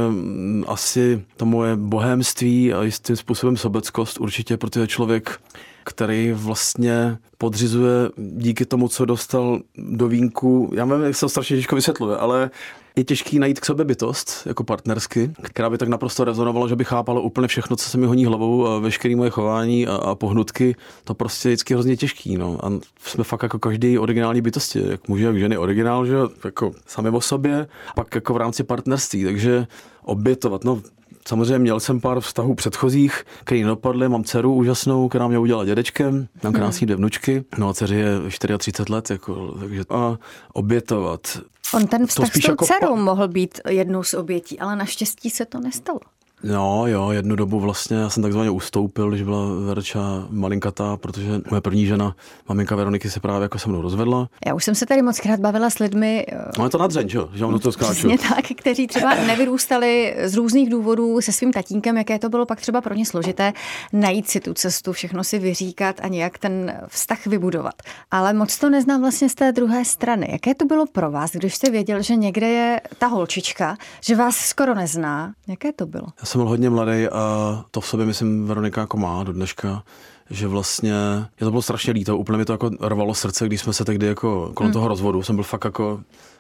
asi 0.68 1.26
to 1.38 1.46
moje 1.46 1.76
bohémství, 1.76 2.57
a 2.74 2.84
jistým 2.84 3.16
způsobem 3.16 3.58
sobeckost 3.58 4.20
určitě, 4.20 4.58
protože 4.58 4.88
člověk, 4.88 5.40
který 5.84 6.32
vlastně 6.32 7.18
podřizuje 7.38 8.10
díky 8.18 8.66
tomu, 8.66 8.88
co 8.88 9.06
dostal 9.06 9.60
do 9.78 10.08
vínku, 10.08 10.72
já 10.74 10.86
nevím, 10.86 11.06
jak 11.06 11.16
se 11.16 11.22
to 11.22 11.30
strašně 11.30 11.56
těžko 11.56 11.76
vysvětluje, 11.76 12.18
ale 12.18 12.50
je 12.98 13.04
těžký 13.04 13.40
najít 13.40 13.60
k 13.60 13.66
sobě 13.66 13.86
bytost, 13.86 14.44
jako 14.46 14.64
partnersky, 14.64 15.32
která 15.42 15.70
by 15.70 15.78
tak 15.78 15.90
naprosto 15.90 16.24
rezonovala, 16.24 16.68
že 16.68 16.76
by 16.76 16.84
chápala 16.84 17.22
úplně 17.22 17.48
všechno, 17.48 17.76
co 17.76 17.90
se 17.90 17.98
mi 17.98 18.06
honí 18.06 18.26
hlavou 18.26 18.68
a 18.68 18.80
veškeré 18.80 19.16
moje 19.16 19.30
chování 19.30 19.88
a, 19.88 19.96
a 19.96 20.16
pohnutky. 20.16 20.76
To 21.04 21.14
prostě 21.14 21.50
je 21.50 21.52
vždycky 21.52 21.74
hrozně 21.74 21.98
těžký. 21.98 22.38
No. 22.38 22.66
A 22.66 22.72
jsme 23.04 23.24
fakt 23.24 23.44
jako 23.44 23.60
každý 23.60 24.00
originální 24.00 24.42
bytosti, 24.42 24.82
jak 24.90 25.08
muži, 25.08 25.24
jak 25.24 25.40
ženy 25.40 25.58
originál, 25.58 26.06
že 26.06 26.16
jako 26.46 26.72
sami 26.86 27.10
o 27.10 27.22
sobě, 27.22 27.68
pak 27.96 28.16
jako 28.16 28.34
v 28.34 28.38
rámci 28.38 28.64
partnerství, 28.64 29.24
takže 29.24 29.68
obětovat. 30.04 30.64
No, 30.64 30.82
Samozřejmě 31.28 31.60
měl 31.60 31.80
jsem 31.80 32.02
pár 32.02 32.20
vztahů 32.20 32.56
předchozích, 32.56 33.24
který 33.44 33.64
dopadly. 33.64 34.10
Mám 34.10 34.24
dceru 34.24 34.54
úžasnou, 34.54 35.10
která 35.10 35.28
mě 35.28 35.40
udělala 35.40 35.66
dědečkem. 35.66 36.28
Mám 36.44 36.54
hmm. 36.54 36.62
krásné 36.62 36.86
dvě 36.86 36.96
vnučky. 36.96 37.44
No 37.58 37.70
a 37.70 37.74
dceři 37.74 37.96
je 37.96 38.20
34 38.58 38.94
let, 38.94 39.10
jako, 39.10 39.58
takže 39.60 39.84
a 39.90 40.18
obětovat. 40.54 41.40
On 41.74 41.88
ten 41.88 42.08
vztah 42.08 42.28
s 42.28 42.32
tou 42.32 42.52
jako 42.52 42.66
dcerou 42.66 42.96
pa... 42.96 43.02
mohl 43.02 43.28
být 43.28 43.60
jednou 43.70 44.04
z 44.04 44.14
obětí, 44.14 44.60
ale 44.60 44.76
naštěstí 44.76 45.30
se 45.30 45.46
to 45.46 45.60
nestalo. 45.60 46.00
No 46.44 46.88
jo, 46.88 47.12
jednu 47.12 47.36
dobu 47.36 47.60
vlastně 47.60 47.98
já 47.98 48.10
jsem 48.10 48.24
takzvaně 48.24 48.50
ustoupil, 48.50 49.10
když 49.10 49.24
byla 49.24 49.46
Verča 49.66 50.28
malinkatá, 50.30 50.98
protože 50.98 51.42
moje 51.50 51.62
první 51.62 51.86
žena, 51.86 52.16
maminka 52.50 52.76
Veroniky, 52.76 53.10
se 53.10 53.20
právě 53.20 53.44
jako 53.44 53.60
se 53.60 53.70
mnou 53.70 53.82
rozvedla. 53.82 54.30
Já 54.46 54.54
už 54.54 54.64
jsem 54.64 54.76
se 54.76 54.86
tady 54.86 55.02
moc 55.02 55.20
krát 55.20 55.40
bavila 55.40 55.70
s 55.70 55.80
lidmi. 55.80 56.26
No 56.58 56.64
je 56.64 56.70
to 56.70 56.78
nadřeň, 56.78 57.10
že, 57.10 57.20
že 57.34 57.46
on 57.46 57.54
do 57.54 57.60
toho 57.60 57.72
skáču. 57.72 57.94
Přesně 57.94 58.18
tak, 58.18 58.46
kteří 58.58 58.88
třeba 58.88 59.16
nevyrůstali 59.16 60.16
z 60.24 60.36
různých 60.36 60.70
důvodů 60.70 61.22
se 61.22 61.32
svým 61.32 61.54
tatínkem, 61.54 61.98
jaké 61.98 62.20
to 62.20 62.30
bylo 62.30 62.46
pak 62.46 62.62
třeba 62.62 62.82
pro 62.82 62.94
ně 62.94 63.06
složité 63.06 63.54
najít 63.94 64.30
si 64.30 64.40
tu 64.40 64.54
cestu, 64.54 64.94
všechno 64.94 65.24
si 65.24 65.40
vyříkat 65.40 66.00
a 66.04 66.08
nějak 66.08 66.38
ten 66.38 66.80
vztah 66.88 67.26
vybudovat. 67.28 67.74
Ale 68.12 68.34
moc 68.34 68.58
to 68.58 68.70
neznám 68.70 69.02
vlastně 69.02 69.30
z 69.30 69.36
té 69.36 69.52
druhé 69.52 69.86
strany. 69.86 70.28
Jaké 70.32 70.56
to 70.56 70.66
bylo 70.66 70.86
pro 70.86 71.12
vás, 71.12 71.32
když 71.32 71.56
jste 71.56 71.70
věděl, 71.70 72.02
že 72.02 72.16
někde 72.16 72.48
je 72.48 72.82
ta 72.98 73.08
holčička, 73.08 73.78
že 74.02 74.16
vás 74.16 74.36
skoro 74.38 74.76
nezná? 74.76 75.34
Jaké 75.48 75.74
to 75.74 75.86
bylo? 75.86 76.08
Já 76.20 76.26
jsem 76.28 76.40
byl 76.40 76.50
hodně 76.50 76.70
mladý 76.70 77.08
a 77.08 77.64
to 77.72 77.82
v 77.82 77.88
sobě, 77.88 78.06
myslím, 78.06 78.48
Veronika 78.48 78.82
jako 78.82 78.98
má 78.98 79.24
do 79.24 79.34
dneška 79.34 79.84
že 80.30 80.48
vlastně 80.48 80.94
je 81.40 81.46
to 81.46 81.50
bylo 81.50 81.62
strašně 81.62 81.94
líto, 81.94 82.18
úplně 82.18 82.38
mi 82.38 82.46
to 82.46 82.54
jako 82.54 82.70
rvalo 82.82 83.14
srdce, 83.14 83.46
když 83.46 83.62
jsme 83.62 83.74
se 83.74 83.86
tehdy 83.86 84.08
jako 84.08 84.52
kolem 84.54 84.68
hmm. 84.68 84.74
toho 84.74 84.88
rozvodu, 84.88 85.24
jsem 85.24 85.36
byl 85.36 85.44
fakt 85.44 85.66
jako 85.66 86.00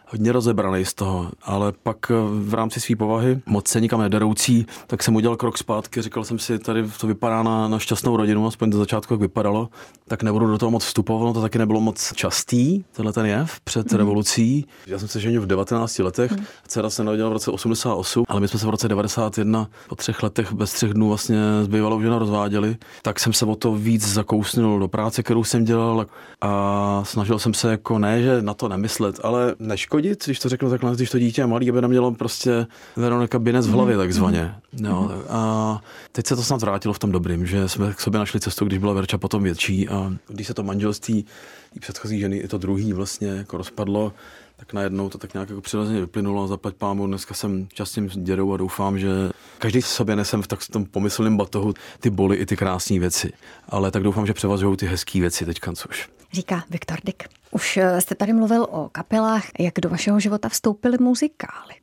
hodně 0.10 0.32
rozebraný 0.32 0.86
z 0.86 0.94
toho, 0.94 1.32
ale 1.44 1.74
pak 1.84 1.98
eh, 2.12 2.14
v 2.32 2.54
rámci 2.54 2.80
své 2.80 2.96
povahy, 2.96 3.40
moc 3.46 3.68
se 3.68 3.82
nikam 3.82 4.02
nederoucí, 4.02 4.66
tak 4.88 5.04
jsem 5.04 5.16
udělal 5.16 5.38
krok 5.38 5.58
zpátky, 5.58 6.02
říkal 6.02 6.24
jsem 6.24 6.40
si, 6.40 6.60
tady 6.60 6.84
to 7.00 7.08
vypadá 7.08 7.44
na, 7.44 7.68
na 7.68 7.80
šťastnou 7.80 8.18
rodinu, 8.18 8.48
aspoň 8.48 8.70
do 8.70 8.78
začátku, 8.78 9.14
jak 9.14 9.22
vypadalo, 9.22 9.70
tak 10.08 10.24
nebudu 10.24 10.48
do 10.48 10.58
toho 10.58 10.72
moc 10.72 10.86
vstupovat, 10.86 11.26
no 11.26 11.34
to 11.34 11.42
taky 11.42 11.58
nebylo 11.58 11.82
moc 11.82 12.14
častý, 12.14 12.84
tenhle 12.92 13.14
ten 13.14 13.26
jev 13.26 13.60
před 13.60 13.92
mm. 13.92 13.98
revolucí. 13.98 14.66
Já 14.88 15.00
jsem 15.00 15.08
se 15.08 15.20
ženil 15.20 15.42
v 15.42 15.46
19 15.46 16.00
letech, 16.00 16.32
mm. 16.32 16.46
dcera 16.68 16.90
se 16.90 17.04
narodila 17.04 17.30
v 17.30 17.34
roce 17.34 17.52
88, 17.52 18.24
ale 18.28 18.40
my 18.40 18.48
jsme 18.48 18.60
se 18.60 18.66
v 18.68 18.70
roce 18.70 18.88
91 18.88 19.68
po 19.90 19.96
třech 19.96 20.24
letech 20.24 20.54
bez 20.54 20.74
třech 20.74 20.94
dnů 20.94 21.08
vlastně 21.08 21.38
s 21.64 21.68
bývalou 21.68 22.02
ženou 22.02 22.20
rozváděli, 22.20 22.78
tak 23.02 23.20
jsem 23.20 23.34
se 23.34 23.46
o 23.46 23.56
to 23.56 23.76
víc 23.76 24.08
zakousnul 24.08 24.80
do 24.80 24.88
práce, 24.88 25.24
kterou 25.24 25.44
jsem 25.44 25.66
dělal 25.66 26.06
a 26.42 27.02
snažil 27.06 27.40
jsem 27.40 27.54
se 27.54 27.72
jako 27.72 28.00
ne, 28.00 28.22
že 28.22 28.42
na 28.42 28.54
to 28.54 28.68
nemyslet, 28.68 29.20
ale 29.24 29.56
neškodit 29.60 29.97
škodit, 29.98 30.26
když 30.26 30.40
to 30.40 30.50
řeknu 30.50 30.70
takhle, 30.70 30.96
když 30.96 31.10
to 31.10 31.20
dítě 31.20 31.42
je 31.42 31.48
malý, 31.48 31.70
aby 31.70 31.82
nemělo 31.82 32.12
prostě 32.12 32.68
Veronika 32.96 33.40
Binec 33.40 33.68
v 33.68 33.72
hlavě 33.72 33.96
mm. 33.96 34.02
takzvaně. 34.02 34.56
Jo, 34.74 35.12
mm. 35.16 35.22
A 35.30 35.82
teď 36.12 36.28
se 36.28 36.36
to 36.36 36.44
snad 36.44 36.62
vrátilo 36.62 36.94
v 36.94 37.00
tom 37.00 37.12
dobrým, 37.12 37.46
že 37.46 37.70
jsme 37.70 37.94
k 37.94 38.00
sobě 38.00 38.20
našli 38.20 38.40
cestu, 38.40 38.66
když 38.66 38.80
byla 38.80 38.94
Verča 38.94 39.18
potom 39.18 39.44
větší 39.44 39.90
a 39.90 40.14
když 40.28 40.48
se 40.48 40.54
to 40.54 40.64
manželství 40.64 41.26
té 41.74 41.80
předchozí 41.80 42.20
ženy, 42.20 42.38
i 42.38 42.48
to 42.48 42.58
druhý 42.58 42.94
vlastně 42.94 43.28
jako 43.28 43.58
rozpadlo, 43.58 44.14
tak 44.58 44.74
najednou 44.74 45.10
to 45.10 45.18
tak 45.18 45.34
nějak 45.34 45.50
jako 45.50 45.62
přirozeně 45.62 46.00
vyplynulo 46.00 46.44
a 46.44 46.48
zaplať 46.48 46.76
pámu. 46.76 47.08
Dneska 47.08 47.34
jsem 47.34 47.68
častým 47.74 48.08
dědou 48.08 48.54
a 48.54 48.58
doufám, 48.58 49.00
že 49.00 49.10
každý 49.58 49.82
v 49.82 49.88
sobě 49.88 50.16
nesem 50.16 50.42
v 50.42 50.48
tak 50.48 50.60
tom 50.72 50.86
pomyslném 50.86 51.38
batohu 51.38 51.74
ty 52.00 52.10
boly 52.10 52.38
i 52.38 52.46
ty 52.46 52.58
krásné 52.58 53.00
věci. 53.00 53.34
Ale 53.70 53.92
tak 53.92 54.04
doufám, 54.04 54.26
že 54.26 54.34
převažují 54.34 54.78
ty 54.78 54.86
hezké 54.86 55.20
věci 55.20 55.46
teďka, 55.46 55.74
což. 55.74 56.10
Říká 56.34 56.64
Viktor 56.70 56.98
Dick. 57.04 57.24
Už 57.52 57.78
eh, 57.78 58.02
jste 58.02 58.16
tady 58.16 58.34
mluvil 58.34 58.68
o 58.70 58.90
kapelách, 58.92 59.44
jak 59.60 59.74
do 59.82 59.90
vašeho 59.90 60.20
života 60.20 60.50
vstoupily 60.50 60.98
muzikály. 61.00 61.74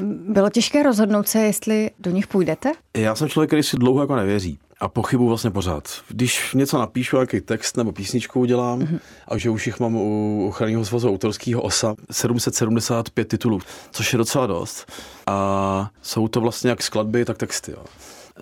Bylo 0.28 0.50
těžké 0.50 0.82
rozhodnout 0.82 1.28
se, 1.28 1.38
jestli 1.38 1.90
do 1.98 2.10
nich 2.10 2.26
půjdete? 2.26 2.72
Já 2.96 3.14
jsem 3.14 3.28
člověk, 3.28 3.48
který 3.48 3.62
si 3.62 3.76
dlouho 3.76 4.00
jako 4.00 4.16
nevěří 4.16 4.58
a 4.80 4.88
pochybu 4.88 5.28
vlastně 5.28 5.50
pořád. 5.50 5.88
Když 6.08 6.54
něco 6.54 6.78
napíšu, 6.78 7.16
jaký 7.16 7.40
text 7.40 7.76
nebo 7.76 7.92
písničku 7.92 8.40
udělám, 8.40 8.80
mm-hmm. 8.80 9.00
a 9.28 9.38
že 9.38 9.50
už 9.50 9.66
jich 9.66 9.80
mám 9.80 9.96
u 9.96 10.46
ochranného 10.48 10.84
svazu 10.84 11.10
autorského 11.10 11.62
OSA 11.62 11.94
775 12.10 13.28
titulů, 13.28 13.60
což 13.90 14.12
je 14.12 14.16
docela 14.16 14.46
dost. 14.46 14.92
A 15.26 15.90
jsou 16.02 16.28
to 16.28 16.40
vlastně 16.40 16.70
jak 16.70 16.82
skladby, 16.82 17.24
tak 17.24 17.38
texty. 17.38 17.72
Jo. 17.72 17.84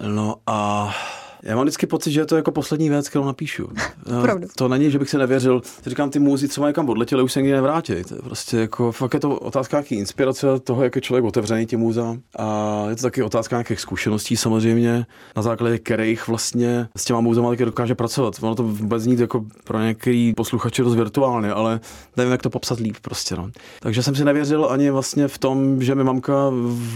No 0.08 0.36
a 0.46 0.90
já 1.44 1.56
mám 1.56 1.64
vždycky 1.64 1.86
pocit, 1.86 2.12
že 2.12 2.20
je 2.20 2.26
to 2.26 2.36
jako 2.36 2.50
poslední 2.50 2.88
věc, 2.88 3.08
kterou 3.08 3.24
napíšu. 3.24 3.68
Pravdu. 4.22 4.46
To 4.56 4.68
není, 4.68 4.90
že 4.90 4.98
bych 4.98 5.10
si 5.10 5.18
nevěřil. 5.18 5.62
Říkám, 5.86 6.10
ty 6.10 6.18
muzi 6.18 6.48
třeba 6.48 6.66
někam 6.66 6.88
odletěli, 6.88 7.22
už 7.22 7.32
se 7.32 7.42
nikdy 7.42 7.54
nevrátí. 7.54 7.92
To 8.08 8.14
je 8.14 8.22
prostě 8.22 8.56
jako, 8.56 8.92
fakt 8.92 9.14
je 9.14 9.20
to 9.20 9.38
otázka 9.38 9.76
nějaký 9.76 9.94
inspirace 9.94 10.46
toho, 10.60 10.84
jak 10.84 10.96
je 10.96 11.02
člověk 11.02 11.24
otevřený 11.24 11.66
tím 11.66 11.80
muza. 11.80 12.16
A 12.38 12.84
je 12.88 12.96
to 12.96 13.02
taky 13.02 13.22
otázka 13.22 13.56
nějakých 13.56 13.80
zkušeností 13.80 14.36
samozřejmě, 14.36 15.06
na 15.36 15.42
základě 15.42 15.78
kterých 15.78 16.28
vlastně 16.28 16.88
s 16.96 17.04
těma 17.04 17.20
muzama 17.20 17.50
taky 17.50 17.64
dokáže 17.64 17.94
pracovat. 17.94 18.34
Ono 18.40 18.54
to 18.54 18.62
vůbec 18.62 19.02
zní 19.02 19.20
jako 19.20 19.44
pro 19.64 19.80
některý 19.80 20.32
posluchače 20.36 20.82
dost 20.82 20.94
virtuálně, 20.94 21.52
ale 21.52 21.80
nevím, 22.16 22.32
jak 22.32 22.42
to 22.42 22.50
popsat 22.50 22.78
líp 22.78 22.96
prostě. 23.02 23.36
No. 23.36 23.50
Takže 23.80 24.02
jsem 24.02 24.14
si 24.14 24.24
nevěřil 24.24 24.66
ani 24.70 24.90
vlastně 24.90 25.28
v 25.28 25.38
tom, 25.38 25.82
že 25.82 25.94
mi 25.94 26.04
mamka 26.04 26.34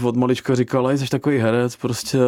od 0.03 0.15
malička 0.15 0.55
říkala, 0.55 0.91
jsi 0.91 1.09
takový 1.09 1.37
herec, 1.37 1.75
prostě 1.75 2.19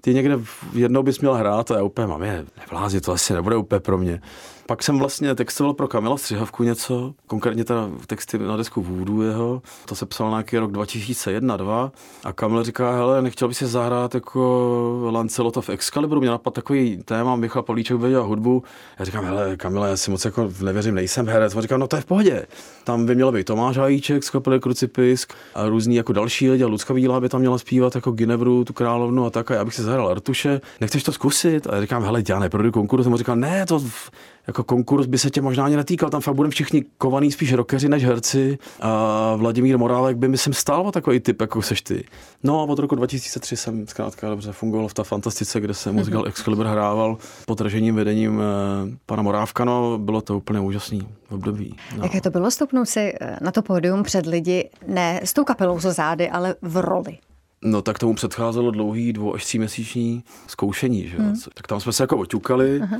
ty 0.00 0.14
někde 0.14 0.38
jednou 0.72 1.02
bys 1.02 1.20
měl 1.20 1.34
hrát 1.34 1.61
to 1.62 1.74
já 1.74 1.82
úplně 1.82 2.06
je, 2.06 2.44
nevlázi, 2.58 3.00
to 3.00 3.12
asi 3.12 3.32
nebude 3.32 3.56
úplně 3.56 3.80
pro 3.80 3.98
mě. 3.98 4.20
Pak 4.72 4.82
jsem 4.82 4.98
vlastně 4.98 5.34
textoval 5.34 5.74
pro 5.74 5.88
Kamila 5.88 6.16
Střihavku 6.16 6.62
něco, 6.62 7.14
konkrétně 7.26 7.64
teda 7.64 7.90
texty 8.06 8.38
na 8.38 8.56
desku 8.56 8.82
Voodoo 8.82 9.22
jeho, 9.22 9.62
to 9.84 9.94
se 9.94 10.06
psal 10.06 10.30
nějaký 10.30 10.58
rok 10.58 10.72
2001-2 10.72 11.90
a 12.24 12.32
Kamil 12.32 12.64
říká, 12.64 12.92
hele, 12.92 13.22
nechtěl 13.22 13.48
by 13.48 13.54
si 13.54 13.66
zahrát 13.66 14.14
jako 14.14 15.10
Lancelota 15.12 15.60
v 15.60 15.68
Excalibru, 15.68 16.20
mě 16.20 16.30
napadl 16.30 16.54
takový 16.54 17.02
téma, 17.04 17.36
Michal 17.36 17.62
Pavlíček 17.62 17.96
věděl 17.96 18.24
hudbu. 18.24 18.62
Já 18.98 19.04
říkám, 19.04 19.24
hele, 19.24 19.56
Kamile, 19.56 19.88
já 19.88 19.96
si 19.96 20.10
moc 20.10 20.24
jako 20.24 20.50
nevěřím, 20.62 20.94
nejsem 20.94 21.26
herec. 21.26 21.54
On 21.54 21.62
říká, 21.62 21.76
no 21.76 21.86
to 21.86 21.96
je 21.96 22.02
v 22.02 22.06
pohodě. 22.06 22.46
Tam 22.84 23.06
by 23.06 23.14
měl 23.14 23.32
být 23.32 23.46
Tomáš 23.46 23.76
Hajíček 23.76 24.24
z 24.24 24.30
kapely 24.30 24.60
Krucipisk 24.60 25.34
a 25.54 25.68
různý 25.68 25.96
jako 25.96 26.12
další 26.12 26.50
lidi 26.50 26.64
a 26.64 26.66
Lucka 26.66 26.94
Víla 26.94 27.20
by 27.20 27.28
tam 27.28 27.40
měla 27.40 27.58
zpívat 27.58 27.94
jako 27.94 28.10
Ginevru, 28.10 28.64
tu 28.64 28.72
královnu 28.72 29.24
a 29.24 29.30
tak 29.30 29.50
a 29.50 29.54
já 29.54 29.64
bych 29.64 29.74
si 29.74 29.82
zahrál 29.82 30.08
Artuše. 30.08 30.60
Nechceš 30.80 31.02
to 31.02 31.12
zkusit? 31.12 31.66
A 31.66 31.74
já 31.74 31.80
říkám, 31.80 32.02
hele, 32.02 32.22
já 32.28 32.38
neprodu 32.38 32.72
konkurs. 32.72 33.06
A 33.06 33.10
on 33.10 33.16
říká, 33.16 33.34
ne, 33.34 33.66
to 33.66 33.82
jako 34.46 34.64
konkurs 34.64 35.06
by 35.06 35.18
se 35.18 35.30
tě 35.30 35.40
možná 35.40 35.64
ani 35.64 35.76
netýkal, 35.76 36.10
tam 36.10 36.20
fakt 36.20 36.34
budeme 36.34 36.50
všichni 36.50 36.84
kovaný 36.98 37.32
spíš 37.32 37.52
rockeři 37.52 37.88
než 37.88 38.04
herci 38.04 38.58
a 38.80 39.34
Vladimír 39.36 39.78
Morálek 39.78 40.16
by 40.16 40.28
myslím 40.28 40.54
stál 40.54 40.86
o 40.86 40.92
takový 40.92 41.20
typ, 41.20 41.40
jako 41.40 41.62
seš 41.62 41.82
ty. 41.82 42.04
No 42.42 42.60
a 42.60 42.62
od 42.62 42.78
roku 42.78 42.94
2003 42.94 43.56
jsem 43.56 43.86
zkrátka 43.86 44.28
dobře 44.28 44.52
fungoval 44.52 44.88
v 44.88 44.94
ta 44.94 45.04
fantastice, 45.04 45.60
kde 45.60 45.74
se 45.74 45.92
muzikál 45.92 46.26
Excalibur 46.26 46.66
hrával 46.66 47.16
pod 47.46 47.58
držením 47.58 47.94
vedením 47.94 48.40
eh, 48.40 48.96
pana 49.06 49.22
Morávka, 49.22 49.64
no 49.64 49.98
bylo 49.98 50.20
to 50.20 50.36
úplně 50.36 50.60
úžasný 50.60 51.08
období. 51.30 51.76
No. 51.96 52.04
Jaké 52.04 52.20
to 52.20 52.30
bylo 52.30 52.50
stupnout 52.50 52.88
si 52.88 53.12
eh, 53.20 53.36
na 53.40 53.52
to 53.52 53.62
pódium 53.62 54.02
před 54.02 54.26
lidi, 54.26 54.70
ne 54.86 55.20
s 55.24 55.32
tou 55.32 55.44
kapelou 55.44 55.80
za 55.80 55.92
zády, 55.92 56.30
ale 56.30 56.54
v 56.62 56.76
roli? 56.76 57.18
No 57.64 57.82
tak 57.82 57.98
tomu 57.98 58.14
předcházelo 58.14 58.70
dlouhý 58.70 59.12
dvou 59.12 59.34
až 59.34 59.44
tříměsíční 59.44 60.24
zkoušení, 60.46 61.08
že? 61.08 61.16
Hmm. 61.18 61.34
Tak 61.54 61.66
tam 61.66 61.80
jsme 61.80 61.92
se 61.92 62.02
jako 62.02 62.16
oťukali. 62.18 62.80
Aha. 62.82 62.96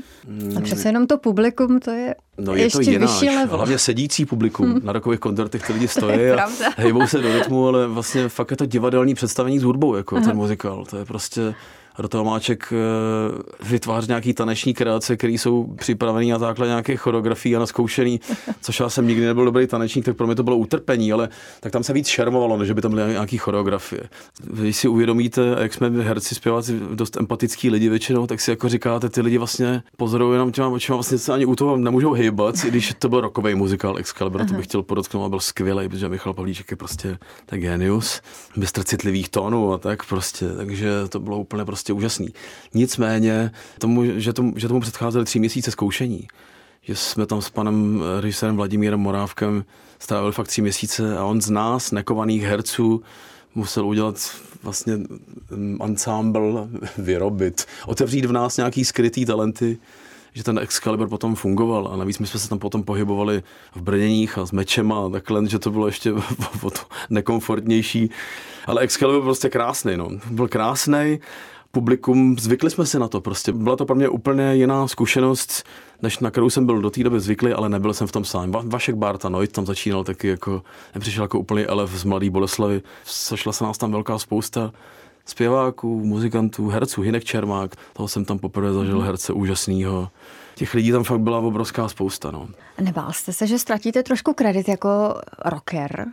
A 0.56 0.60
přece 0.60 0.88
jenom 0.88 1.06
to 1.06 1.18
publikum, 1.18 1.80
to 1.80 1.90
je 1.90 2.14
No 2.38 2.54
je 2.54 2.62
ještě 2.62 2.78
to 2.84 2.90
jináč, 2.90 3.10
vyšší 3.10 3.26
level. 3.36 3.56
hlavně 3.56 3.78
sedící 3.78 4.24
publikum. 4.26 4.66
Hmm. 4.70 4.80
Na 4.84 4.92
rokových 4.92 5.20
koncertech 5.20 5.66
ty 5.66 5.72
lidi 5.72 5.88
stojí 5.98 6.30
a 6.30 6.48
hejbou 6.76 7.06
se 7.06 7.18
do 7.18 7.32
rytmu, 7.32 7.66
ale 7.66 7.86
vlastně 7.86 8.28
fakt 8.28 8.50
je 8.50 8.56
to 8.56 8.66
divadelní 8.66 9.14
představení 9.14 9.58
s 9.58 9.62
hudbou, 9.62 9.94
jako 9.94 10.16
Aha. 10.16 10.26
ten 10.26 10.36
muzikál. 10.36 10.84
To 10.90 10.96
je 10.96 11.04
prostě 11.04 11.54
Rotomáček 11.98 12.72
eh, 12.72 13.64
vytváří 13.68 14.08
nějaký 14.08 14.34
taneční 14.34 14.74
kreace, 14.74 15.16
které 15.16 15.32
jsou 15.32 15.74
připravené 15.78 16.32
na 16.32 16.38
základě 16.38 16.68
nějakých 16.68 17.00
choreografií 17.00 17.56
a 17.56 17.58
na 17.58 17.66
zkoušený, 17.66 18.20
což 18.60 18.80
já 18.80 18.88
jsem 18.88 19.06
nikdy 19.06 19.26
nebyl 19.26 19.44
dobrý 19.44 19.66
tanečník, 19.66 20.04
tak 20.04 20.16
pro 20.16 20.26
mě 20.26 20.36
to 20.36 20.42
bylo 20.42 20.56
utrpení, 20.56 21.12
ale 21.12 21.28
tak 21.60 21.72
tam 21.72 21.82
se 21.82 21.92
víc 21.92 22.06
šermovalo, 22.06 22.56
než 22.56 22.70
by 22.70 22.80
tam 22.80 22.90
byly 22.90 23.12
nějaký 23.12 23.38
choreografie. 23.38 24.02
Když 24.44 24.76
si 24.76 24.88
uvědomíte, 24.88 25.56
jak 25.60 25.74
jsme 25.74 25.90
herci 25.90 26.34
zpěváci 26.34 26.80
dost 26.94 27.16
empatický 27.16 27.70
lidi 27.70 27.88
většinou, 27.88 28.26
tak 28.26 28.40
si 28.40 28.50
jako 28.50 28.68
říkáte, 28.68 29.08
ty 29.08 29.20
lidi 29.20 29.38
vlastně 29.38 29.82
pozorují 29.96 30.34
jenom 30.34 30.52
těma 30.52 30.68
očima, 30.68 30.96
vlastně 30.96 31.18
se 31.18 31.32
ani 31.32 31.44
u 31.44 31.56
toho 31.56 31.76
nemůžou 31.76 32.12
hýbat, 32.12 32.64
i 32.64 32.68
když 32.68 32.94
to 32.98 33.08
byl 33.08 33.20
rokový 33.20 33.54
muzikál 33.54 33.98
Excalibur, 33.98 34.44
to 34.46 34.54
bych 34.54 34.66
chtěl 34.66 34.82
podotknout, 34.82 35.24
a 35.24 35.28
byl 35.28 35.40
skvělý, 35.40 35.88
protože 35.88 36.08
Michal 36.08 36.34
Pavlíček 36.34 36.70
je 36.70 36.76
prostě 36.76 37.18
tak 37.46 37.60
genius, 37.60 38.20
mistr 38.56 38.84
citlivých 38.84 39.28
tónů 39.28 39.72
a 39.72 39.78
tak 39.78 40.04
prostě, 40.04 40.48
takže 40.56 40.90
to 41.08 41.20
bylo 41.20 41.38
úplně 41.38 41.64
prostě 41.64 41.81
prostě 41.82 41.92
úžasný. 41.92 42.28
Nicméně, 42.74 43.50
tomu, 43.78 44.04
že, 44.20 44.32
tomu, 44.32 44.52
že 44.56 44.68
tomu 44.68 44.80
předcházely 44.80 45.24
tři 45.24 45.38
měsíce 45.38 45.70
zkoušení, 45.70 46.28
že 46.82 46.96
jsme 46.96 47.26
tam 47.26 47.42
s 47.42 47.50
panem 47.50 48.02
režisérem 48.20 48.56
Vladimírem 48.56 49.00
Morávkem 49.00 49.64
strávili 49.98 50.32
fakt 50.32 50.48
tři 50.48 50.62
měsíce 50.62 51.18
a 51.18 51.24
on 51.24 51.40
z 51.40 51.50
nás, 51.50 51.92
nekovaných 51.92 52.42
herců, 52.42 53.02
musel 53.54 53.86
udělat 53.86 54.16
vlastně 54.62 54.94
ensemble, 55.84 56.68
vyrobit, 56.98 57.66
otevřít 57.86 58.24
v 58.24 58.32
nás 58.32 58.56
nějaký 58.56 58.84
skrytý 58.84 59.24
talenty, 59.24 59.78
že 60.34 60.44
ten 60.44 60.58
Excalibur 60.58 61.08
potom 61.08 61.34
fungoval 61.34 61.90
a 61.92 61.96
navíc 61.96 62.18
my 62.18 62.26
jsme 62.26 62.40
se 62.40 62.48
tam 62.48 62.58
potom 62.58 62.82
pohybovali 62.82 63.42
v 63.74 63.82
brněních 63.82 64.38
a 64.38 64.46
s 64.46 64.52
mečema 64.52 65.06
a 65.06 65.08
takhle, 65.08 65.48
že 65.48 65.58
to 65.58 65.70
bylo 65.70 65.86
ještě 65.86 66.12
o 66.62 66.70
to 66.70 66.80
nekomfortnější. 67.10 68.10
Ale 68.66 68.82
Excalibur 68.82 69.20
byl 69.20 69.26
prostě 69.26 69.48
krásný, 69.48 69.96
no. 69.96 70.08
Byl 70.30 70.48
krásný 70.48 71.18
publikum, 71.72 72.38
zvykli 72.38 72.70
jsme 72.70 72.86
si 72.86 72.98
na 72.98 73.08
to 73.08 73.20
prostě. 73.20 73.52
Byla 73.52 73.76
to 73.76 73.86
pro 73.86 73.94
mě 73.94 74.08
úplně 74.08 74.54
jiná 74.54 74.88
zkušenost, 74.88 75.64
než 76.02 76.18
na 76.18 76.30
kterou 76.30 76.50
jsem 76.50 76.66
byl 76.66 76.80
do 76.80 76.90
té 76.90 77.04
doby 77.04 77.20
zvyklý, 77.20 77.52
ale 77.52 77.68
nebyl 77.68 77.94
jsem 77.94 78.06
v 78.06 78.12
tom 78.12 78.24
sám. 78.24 78.52
Va- 78.52 78.68
Vašek 78.68 78.94
Barta, 78.94 79.28
no, 79.28 79.46
tam 79.46 79.66
začínal 79.66 80.04
taky 80.04 80.28
jako, 80.28 80.62
nepřišel 80.94 81.24
jako 81.24 81.38
úplný 81.38 81.62
elef 81.62 81.90
z 81.90 82.04
Mladý 82.04 82.30
Boleslavy. 82.30 82.82
Sešla 83.04 83.52
se 83.52 83.64
nás 83.64 83.78
tam 83.78 83.92
velká 83.92 84.18
spousta 84.18 84.72
zpěváků, 85.26 86.04
muzikantů, 86.04 86.68
herců, 86.68 87.02
Hinek 87.02 87.24
Čermák, 87.24 87.76
toho 87.92 88.08
jsem 88.08 88.24
tam 88.24 88.38
poprvé 88.38 88.72
zažil 88.72 88.96
mhm. 88.96 89.06
herce 89.06 89.32
úžasného. 89.32 90.08
Těch 90.54 90.74
lidí 90.74 90.92
tam 90.92 91.04
fakt 91.04 91.20
byla 91.20 91.38
obrovská 91.38 91.88
spousta. 91.88 92.30
No. 92.30 92.48
Nebál 92.80 93.12
jste 93.12 93.32
se, 93.32 93.46
že 93.46 93.58
ztratíte 93.58 94.02
trošku 94.02 94.32
kredit 94.32 94.68
jako 94.68 95.14
rocker? 95.44 96.06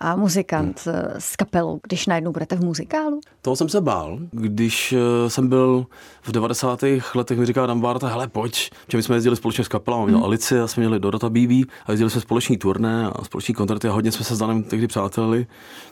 A 0.00 0.16
muzikant 0.16 0.86
hmm. 0.86 0.94
s 1.18 1.36
kapelou, 1.36 1.80
když 1.82 2.06
najednou 2.06 2.32
budete 2.32 2.56
v 2.56 2.64
muzikálu? 2.64 3.20
Toho 3.42 3.56
jsem 3.56 3.68
se 3.68 3.80
bál, 3.80 4.18
když 4.30 4.92
eh, 4.92 5.30
jsem 5.30 5.48
byl 5.48 5.86
v 6.22 6.32
90. 6.32 6.84
letech, 7.14 7.38
mi 7.38 7.46
říká 7.46 7.66
Dan 7.66 7.80
Barta, 7.80 8.08
hele 8.08 8.28
pojď, 8.28 8.70
že 8.88 8.96
my 8.96 9.02
jsme 9.02 9.16
jezdili 9.16 9.36
společně 9.36 9.64
s 9.64 9.68
kapelou, 9.68 10.06
měl 10.06 10.18
hmm. 10.18 10.24
Alici 10.24 10.60
a 10.60 10.66
jsme 10.66 10.80
měli 10.80 11.00
Dorota 11.00 11.28
BB 11.28 11.50
a 11.86 11.90
jezdili 11.90 12.10
jsme 12.10 12.20
společný 12.20 12.56
turné 12.56 13.06
a 13.06 13.24
společný 13.24 13.54
koncerty 13.54 13.88
a 13.88 13.92
hodně 13.92 14.12
jsme 14.12 14.24
se 14.24 14.36
s 14.36 14.38
Danem 14.38 14.62
tehdy 14.62 14.86
přátelili. 14.86 15.46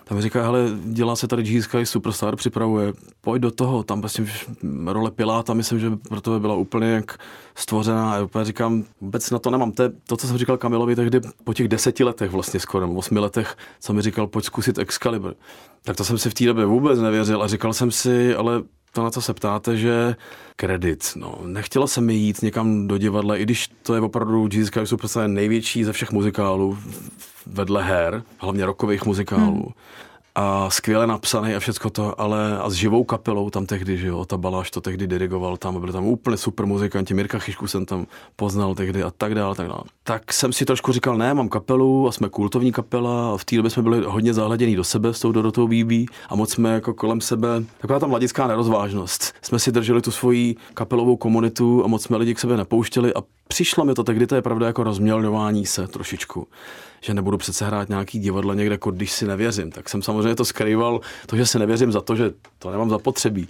Tam 0.05 0.17
mi 0.17 0.23
říká, 0.23 0.43
hele, 0.43 0.61
dělá 0.85 1.17
se 1.17 1.29
tady 1.29 1.43
Jesus 1.43 1.65
Sky 1.65 1.87
Superstar, 1.87 2.37
připravuje, 2.37 2.93
pojď 3.21 3.43
do 3.43 3.51
toho, 3.51 3.83
tam 3.83 4.01
vlastně 4.01 4.27
role 4.87 5.11
Piláta, 5.11 5.55
myslím, 5.55 5.79
že 5.79 5.91
pro 6.09 6.21
to 6.21 6.31
by 6.31 6.41
byla 6.41 6.55
úplně 6.55 6.87
jak 6.87 7.19
stvořená. 7.57 8.17
Já 8.35 8.45
říkám, 8.45 8.85
vůbec 9.01 9.31
na 9.31 9.39
to 9.39 9.51
nemám. 9.51 9.73
To, 9.73 9.85
to, 10.07 10.17
co 10.17 10.27
jsem 10.27 10.39
říkal 10.39 10.57
Kamilovi 10.57 10.97
tehdy 10.97 11.21
po 11.45 11.55
těch 11.55 11.69
deseti 11.69 12.05
letech 12.05 12.31
vlastně 12.31 12.61
skoro, 12.61 12.91
osmi 12.91 13.21
letech, 13.21 13.57
co 13.81 13.93
mi 13.93 14.03
říkal, 14.03 14.27
pojď 14.27 14.45
zkusit 14.45 14.79
Excalibur. 14.79 15.35
Tak 15.83 15.97
to 15.97 16.05
jsem 16.05 16.19
si 16.19 16.31
v 16.31 16.35
té 16.35 16.45
době 16.45 16.65
vůbec 16.65 17.01
nevěřil 17.01 17.43
a 17.43 17.47
říkal 17.47 17.73
jsem 17.73 17.91
si, 17.91 18.35
ale 18.35 18.63
to, 18.93 19.03
na 19.03 19.11
co 19.11 19.23
se 19.23 19.35
ptáte, 19.35 19.77
že 19.77 20.17
kredit. 20.57 21.13
No, 21.17 21.39
nechtělo 21.45 21.89
se 21.89 22.01
mi 22.01 22.15
jít 22.15 22.43
někam 22.43 22.89
do 22.89 22.99
divadla, 22.99 23.37
i 23.37 23.43
když 23.43 23.69
to 23.83 23.95
je 23.95 24.01
opravdu 24.01 24.49
Jesus 24.53 24.71
Christ 24.71 24.89
Superstar 24.89 25.29
největší 25.29 25.85
ze 25.85 25.93
všech 25.93 26.13
muzikálů 26.13 26.79
vedle 27.47 27.83
her, 27.83 28.23
hlavně 28.39 28.67
rokových 28.67 29.07
muzikálů. 29.07 29.63
Hmm 29.63 29.73
a 30.39 30.71
skvěle 30.71 31.07
napsaný 31.07 31.55
a 31.55 31.61
všecko 31.61 31.91
to, 31.91 32.21
ale 32.21 32.59
a 32.59 32.71
s 32.71 32.73
živou 32.73 33.05
kapelou 33.05 33.51
tam 33.51 33.67
tehdy, 33.67 33.99
že 33.99 34.07
jo, 34.07 34.25
ta 34.25 34.37
Baláš 34.37 34.71
to 34.71 34.81
tehdy 34.81 35.07
dirigoval 35.07 35.57
tam, 35.57 35.81
byli 35.81 35.93
tam 35.93 36.07
úplně 36.07 36.37
super 36.37 36.67
muzikanti, 36.67 37.15
Mirka 37.15 37.39
Chyšku 37.39 37.67
jsem 37.67 37.87
tam 37.87 38.07
poznal 38.37 38.75
tehdy 38.75 39.03
a 39.03 39.11
tak 39.11 39.35
dále, 39.35 39.55
tak 39.55 39.69
dále. 39.69 39.83
Tak 40.03 40.33
jsem 40.33 40.53
si 40.53 40.65
trošku 40.65 40.93
říkal, 40.93 41.19
ne, 41.19 41.35
mám 41.35 41.49
kapelu 41.49 42.09
a 42.09 42.13
jsme 42.13 42.29
kultovní 42.29 42.73
kapela 42.73 43.35
a 43.35 43.37
v 43.37 43.45
té 43.45 43.57
době 43.57 43.71
jsme 43.71 43.83
byli 43.83 44.05
hodně 44.07 44.35
zahledění 44.35 44.77
do 44.77 44.85
sebe 44.85 45.15
s 45.15 45.21
tou 45.21 45.33
Dorotou 45.33 45.69
BB 45.69 46.11
a 46.29 46.37
moc 46.37 46.53
jsme 46.53 46.73
jako 46.73 46.95
kolem 46.95 47.21
sebe, 47.21 47.49
taková 47.79 47.99
ta 47.99 48.07
mladická 48.07 48.47
nerozvážnost. 48.47 49.35
Jsme 49.43 49.59
si 49.59 49.73
drželi 49.73 50.03
tu 50.03 50.11
svoji 50.11 50.57
kapelovou 50.75 51.17
komunitu 51.17 51.85
a 51.85 51.87
moc 51.87 52.03
jsme 52.03 52.17
lidi 52.17 52.35
k 52.35 52.39
sebe 52.39 52.57
nepouštěli 52.57 53.15
a 53.15 53.23
přišlo 53.49 53.85
mi 53.85 53.95
to 53.95 54.05
tehdy, 54.05 54.27
to 54.27 54.35
je 54.35 54.43
pravda 54.43 54.67
jako 54.67 54.85
rozmělňování 54.85 55.67
se 55.67 55.89
trošičku 55.89 56.49
že 57.01 57.15
nebudu 57.15 57.39
přece 57.39 57.67
hrát 57.67 57.89
nějaký 57.89 58.19
divadlo 58.19 58.55
někde, 58.55 58.75
jako 58.75 58.91
když 58.91 59.13
si 59.13 59.27
nevěřím. 59.27 59.71
Tak 59.71 59.89
jsem 59.89 60.03
samozřejmě 60.03 60.35
to 60.35 60.45
skrýval, 60.45 61.01
to, 61.27 61.37
že 61.37 61.47
si 61.47 61.59
nevěřím 61.59 61.93
za 61.93 62.01
to, 62.01 62.17
že 62.17 62.33
to 62.59 62.71
nemám 62.71 62.91
zapotřebí. 62.91 63.49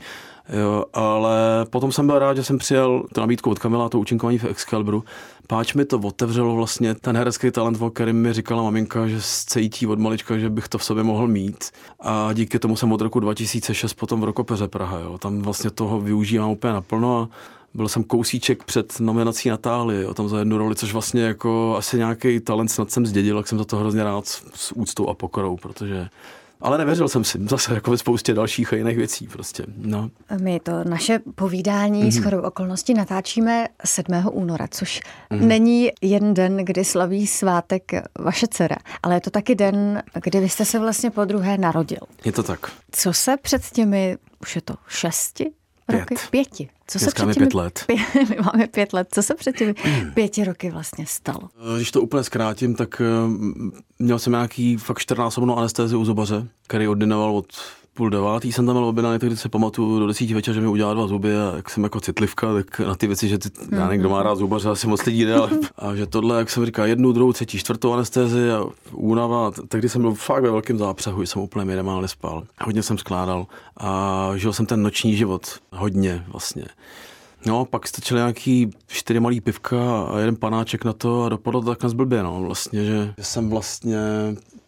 Jo, 0.60 0.84
ale 0.92 1.66
potom 1.70 1.92
jsem 1.92 2.06
byl 2.06 2.18
rád, 2.18 2.36
že 2.36 2.44
jsem 2.44 2.58
přijel 2.58 3.02
tu 3.14 3.20
nabídku 3.20 3.50
od 3.50 3.58
Kamila, 3.58 3.88
to 3.88 3.98
účinkování 3.98 4.38
v 4.38 4.44
Excalibru. 4.44 5.04
Páč 5.46 5.74
mi 5.74 5.84
to 5.84 5.98
otevřelo 5.98 6.54
vlastně 6.54 6.94
ten 6.94 7.16
herecký 7.16 7.50
talent, 7.50 7.82
o 7.82 7.90
kterým 7.90 8.16
mi 8.16 8.32
říkala 8.32 8.62
maminka, 8.62 9.08
že 9.08 9.16
cítí 9.22 9.86
od 9.86 9.98
malička, 9.98 10.38
že 10.38 10.50
bych 10.50 10.68
to 10.68 10.78
v 10.78 10.84
sobě 10.84 11.04
mohl 11.04 11.26
mít. 11.26 11.70
A 12.00 12.32
díky 12.32 12.58
tomu 12.58 12.76
jsem 12.76 12.92
od 12.92 13.00
roku 13.00 13.20
2006 13.20 13.94
potom 13.94 14.20
v 14.20 14.24
Rokopeře 14.24 14.68
Praha. 14.68 14.98
Jo. 14.98 15.18
Tam 15.18 15.42
vlastně 15.42 15.70
toho 15.70 16.00
využívám 16.00 16.50
úplně 16.50 16.72
naplno 16.72 17.20
a 17.20 17.28
byl 17.76 17.88
jsem 17.88 18.04
kousíček 18.04 18.64
před 18.64 19.00
nominací 19.00 19.48
Natálie, 19.48 20.02
jo, 20.02 20.14
tam 20.14 20.28
za 20.28 20.38
jednu 20.38 20.58
roli, 20.58 20.74
což 20.74 20.92
vlastně 20.92 21.22
jako 21.22 21.76
asi 21.76 21.96
nějaký 21.96 22.40
talent 22.40 22.70
snad 22.70 22.90
jsem 22.90 23.06
zdědil, 23.06 23.36
jak 23.36 23.48
jsem 23.48 23.58
za 23.58 23.64
to 23.64 23.76
hrozně 23.76 24.04
rád 24.04 24.26
s 24.54 24.72
úctou 24.76 25.08
a 25.08 25.14
pokorou, 25.14 25.56
protože 25.56 26.08
ale 26.60 26.78
nevěřil 26.78 27.08
jsem 27.08 27.24
si, 27.24 27.38
zase 27.48 27.74
jako 27.74 27.90
ve 27.90 27.98
spoustě 27.98 28.34
dalších 28.34 28.72
a 28.72 28.76
jiných 28.76 28.96
věcí 28.96 29.26
prostě. 29.26 29.64
No. 29.76 30.10
My 30.40 30.60
to 30.60 30.72
naše 30.84 31.20
povídání 31.34 32.04
mm-hmm. 32.04 32.20
s 32.20 32.24
chodou 32.24 32.40
okolností 32.40 32.94
natáčíme 32.94 33.68
7. 33.84 34.14
února, 34.32 34.66
což 34.70 35.00
mm-hmm. 35.30 35.46
není 35.46 35.90
jen 36.02 36.34
den, 36.34 36.56
kdy 36.56 36.84
slaví 36.84 37.26
svátek 37.26 37.92
vaše 38.18 38.46
dcera, 38.46 38.76
ale 39.02 39.14
je 39.14 39.20
to 39.20 39.30
taky 39.30 39.54
den, 39.54 40.02
kdy 40.24 40.40
vy 40.40 40.48
jste 40.48 40.64
se 40.64 40.78
vlastně 40.78 41.10
po 41.10 41.24
druhé 41.24 41.58
narodil. 41.58 42.00
Je 42.24 42.32
to 42.32 42.42
tak. 42.42 42.72
Co 42.90 43.12
se 43.12 43.36
před 43.36 43.70
těmi, 43.70 44.16
už 44.40 44.54
je 44.54 44.62
to 44.62 44.74
šesti 44.88 45.50
Pět. 45.86 45.98
roky? 46.00 46.14
Pěti. 46.30 46.68
Co 46.86 46.98
se 46.98 47.06
před 47.06 47.22
těmi, 47.22 47.34
pět 47.34 47.54
let. 47.54 47.84
Pě, 47.86 47.96
my 48.28 48.36
máme 48.44 48.66
pět 48.66 48.92
let. 48.92 49.08
Co 49.10 49.22
se 49.22 49.34
před 49.34 49.56
těmi 49.56 49.74
pěti 50.14 50.44
roky 50.44 50.70
vlastně 50.70 51.06
stalo? 51.06 51.48
Když 51.76 51.90
to 51.90 52.00
úplně 52.00 52.24
zkrátím, 52.24 52.74
tak 52.74 53.00
eh, 53.00 53.04
měl 53.98 54.18
jsem 54.18 54.32
nějaký 54.32 54.76
fakt 54.76 54.98
14 54.98 55.38
anestezi 55.38 55.96
u 55.96 56.04
zubaře, 56.04 56.48
který 56.66 56.88
ordinoval 56.88 57.36
od 57.36 57.46
půl 57.96 58.10
devátý 58.10 58.52
jsem 58.52 58.66
tam 58.66 58.74
byl 58.74 58.84
objednaný, 58.84 59.18
tak 59.18 59.38
si 59.38 59.48
pamatuju 59.48 59.98
do 59.98 60.06
desíti 60.06 60.34
večer, 60.34 60.54
že 60.54 60.60
mi 60.60 60.66
udělal 60.66 60.94
dva 60.94 61.06
zuby 61.06 61.36
a 61.36 61.52
jak 61.56 61.70
jsem 61.70 61.82
jako 61.82 62.00
citlivka, 62.00 62.54
tak 62.54 62.80
na 62.80 62.94
ty 62.94 63.06
věci, 63.06 63.28
že 63.28 63.38
ty, 63.38 63.48
mm. 63.70 63.78
já 63.78 63.92
někdo 63.92 64.08
má 64.08 64.22
rád 64.22 64.38
zubaře, 64.38 64.68
asi 64.68 64.86
moc 64.86 65.04
lidí 65.04 65.24
ne, 65.24 65.34
ale, 65.34 65.50
a 65.78 65.94
že 65.94 66.06
tohle, 66.06 66.38
jak 66.38 66.50
jsem 66.50 66.66
říkal, 66.66 66.86
jednu, 66.86 67.12
druhou, 67.12 67.32
třetí, 67.32 67.58
čtvrtou 67.58 67.92
anestezi 67.92 68.50
a 68.50 68.64
únava, 68.92 69.50
tehdy 69.68 69.88
jsem 69.88 70.02
byl 70.02 70.14
fakt 70.14 70.42
ve 70.42 70.50
velkém 70.50 70.78
zápřehu, 70.78 71.22
jsem 71.22 71.42
úplně 71.42 71.64
minimálně 71.64 72.08
spal. 72.08 72.42
Hodně 72.60 72.82
jsem 72.82 72.98
skládal 72.98 73.46
a 73.76 74.30
žil 74.36 74.52
jsem 74.52 74.66
ten 74.66 74.82
noční 74.82 75.16
život, 75.16 75.46
hodně 75.72 76.24
vlastně. 76.28 76.64
No, 77.46 77.64
pak 77.64 77.88
stačily 77.88 78.18
nějaký 78.18 78.70
čtyři 78.86 79.20
malý 79.20 79.40
pivka 79.40 80.02
a 80.02 80.18
jeden 80.18 80.36
panáček 80.36 80.84
na 80.84 80.92
to 80.92 81.24
a 81.24 81.28
dopadlo 81.28 81.60
to 81.60 81.66
tak 81.66 81.82
na 81.82 81.88
zblbě, 81.88 82.22
no, 82.22 82.40
vlastně, 82.40 82.84
že 82.84 83.14
jsem 83.20 83.50
vlastně 83.50 83.98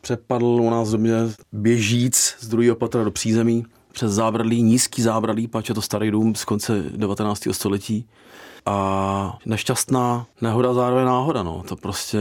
přepadl 0.01 0.47
u 0.47 0.71
nás 0.71 0.91
do 0.91 0.99
mě 0.99 1.15
běžíc 1.53 2.35
z 2.41 2.49
druhého 2.49 2.77
patra 2.77 3.05
do 3.05 3.11
přízemí 3.11 3.65
přes 3.93 4.13
zábradlí, 4.13 4.63
nízký 4.63 5.03
zábradlí, 5.03 5.49
pač 5.49 5.69
je 5.69 5.75
to 5.75 5.83
starý 5.83 6.11
dům 6.11 6.35
z 6.35 6.45
konce 6.45 6.83
19. 6.97 7.43
století. 7.53 8.07
A 8.67 9.39
nešťastná 9.47 10.27
nehoda 10.41 10.75
zároveň 10.75 11.05
náhoda, 11.05 11.43
no. 11.43 11.63
To 11.69 11.77
prostě 11.77 12.19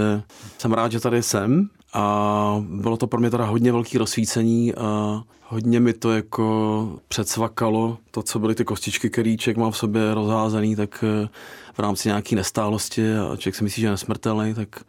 jsem 0.58 0.74
rád, 0.74 0.92
že 0.92 1.00
tady 1.00 1.24
jsem 1.24 1.70
a 1.94 2.64
bylo 2.70 2.98
to 2.98 3.08
pro 3.08 3.20
mě 3.20 3.30
teda 3.30 3.46
hodně 3.46 3.72
velký 3.72 3.98
rozsvícení 3.98 4.76
a 4.76 5.22
hodně 5.50 5.80
mi 5.80 5.94
to 5.94 6.12
jako 6.12 7.00
předsvakalo, 7.08 7.98
to, 8.12 8.24
co 8.24 8.40
byly 8.40 8.56
ty 8.56 8.66
kostičky, 8.66 9.10
který 9.10 9.38
člověk 9.38 9.58
má 9.58 9.72
v 9.72 9.78
sobě 9.78 10.14
rozházený, 10.14 10.76
tak 10.76 11.04
eh, 11.04 11.30
v 11.74 11.80
rámci 11.80 12.08
nějaký 12.08 12.36
nestálosti 12.36 13.18
a 13.18 13.36
člověk 13.36 13.56
si 13.56 13.64
myslí, 13.64 13.82
že 13.82 13.88
je 13.88 13.92
nesmrtelný, 13.92 14.54
tak 14.54 14.84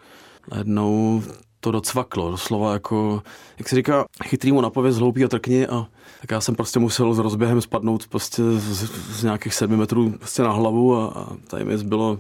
najednou 0.51 1.23
to 1.61 1.71
docvaklo, 1.71 2.31
doslova 2.31 2.73
jako, 2.73 3.23
jak 3.59 3.69
se 3.69 3.77
říká, 3.77 4.05
chytrýmu 4.25 4.61
napověz 4.61 4.97
hloupý 4.97 5.25
a 5.25 5.29
trkni 5.29 5.67
a 5.67 5.87
tak 6.21 6.31
já 6.31 6.41
jsem 6.41 6.55
prostě 6.55 6.79
musel 6.79 7.15
s 7.15 7.19
rozběhem 7.19 7.61
spadnout 7.61 8.09
prostě 8.09 8.43
z, 8.43 8.91
z 9.19 9.23
nějakých 9.23 9.55
sedmi 9.55 9.77
metrů 9.77 10.11
prostě 10.11 10.43
na 10.43 10.53
hlavu 10.53 10.97
a, 10.97 11.07
a 11.07 11.37
tady 11.47 11.65
mi 11.65 11.77
bylo 11.77 12.19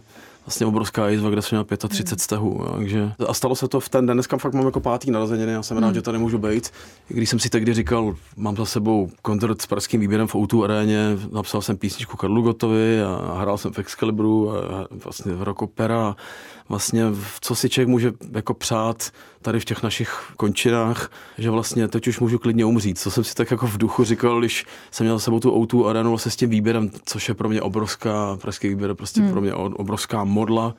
vlastně 0.49 0.67
obrovská 0.67 1.09
jizva, 1.09 1.31
kde 1.31 1.43
jsem 1.43 1.57
měl 1.57 1.65
35 1.89 2.11
hmm. 2.11 2.19
stehů. 2.19 2.65
Takže, 2.77 3.13
a 3.29 3.35
stalo 3.35 3.57
se 3.57 3.69
to 3.69 3.81
v 3.81 3.89
ten 3.89 4.07
den, 4.07 4.17
dneska 4.17 4.39
fakt 4.39 4.55
mám 4.55 4.65
jako 4.65 4.81
pátý 4.81 5.11
narozeniny, 5.11 5.53
já 5.53 5.63
jsem 5.63 5.77
hmm. 5.77 5.85
rád, 5.85 5.95
že 5.95 6.03
tady 6.03 6.19
můžu 6.19 6.39
být. 6.39 6.71
I 7.11 7.15
když 7.15 7.31
jsem 7.31 7.39
si 7.39 7.51
tehdy 7.51 7.75
říkal, 7.75 8.17
mám 8.37 8.57
za 8.57 8.65
sebou 8.65 9.11
koncert 9.23 9.63
s 9.63 9.67
pražským 9.67 10.01
výběrem 10.01 10.27
v 10.27 10.35
O2 10.35 10.65
aréně, 10.65 11.19
napsal 11.33 11.63
jsem 11.63 11.77
písničku 11.77 12.17
Karlu 12.17 12.43
Gotovi 12.43 13.03
a 13.03 13.39
hrál 13.39 13.59
jsem 13.59 13.73
v 13.73 13.79
Excalibru 13.79 14.57
a 14.57 14.87
vlastně 15.05 15.33
v 15.33 15.43
Rock 15.43 15.63
Opera 15.63 16.17
vlastně 16.69 17.05
co 17.41 17.55
si 17.55 17.69
člověk 17.69 17.89
může 17.89 18.13
jako 18.35 18.55
přát 18.55 19.11
tady 19.49 19.61
v 19.61 19.65
těch 19.65 19.83
našich 19.83 20.33
končinách, 20.37 21.11
že 21.39 21.51
vlastně 21.51 21.89
teď 21.89 22.09
už 22.09 22.21
můžu 22.21 22.39
klidně 22.39 22.65
umřít. 22.65 22.99
Co 22.99 23.11
jsem 23.11 23.25
si 23.25 23.35
tak 23.35 23.51
jako 23.51 23.67
v 23.67 23.79
duchu 23.79 24.05
říkal, 24.05 24.39
když 24.39 24.67
jsem 24.91 25.05
měl 25.07 25.19
s 25.19 25.25
sebou 25.25 25.41
tu 25.41 25.51
O2 25.51 25.87
arenu 25.87 26.11
vlastně 26.11 26.31
s 26.31 26.37
tím 26.37 26.51
výběrem, 26.51 26.91
což 27.05 27.29
je 27.29 27.35
pro 27.35 27.49
mě 27.49 27.63
obrovská, 27.63 28.37
pražský 28.37 28.69
výběr 28.69 28.95
prostě 28.95 29.21
hmm. 29.21 29.31
pro 29.31 29.41
mě 29.41 29.55
obrovská 29.55 30.25
modla 30.25 30.75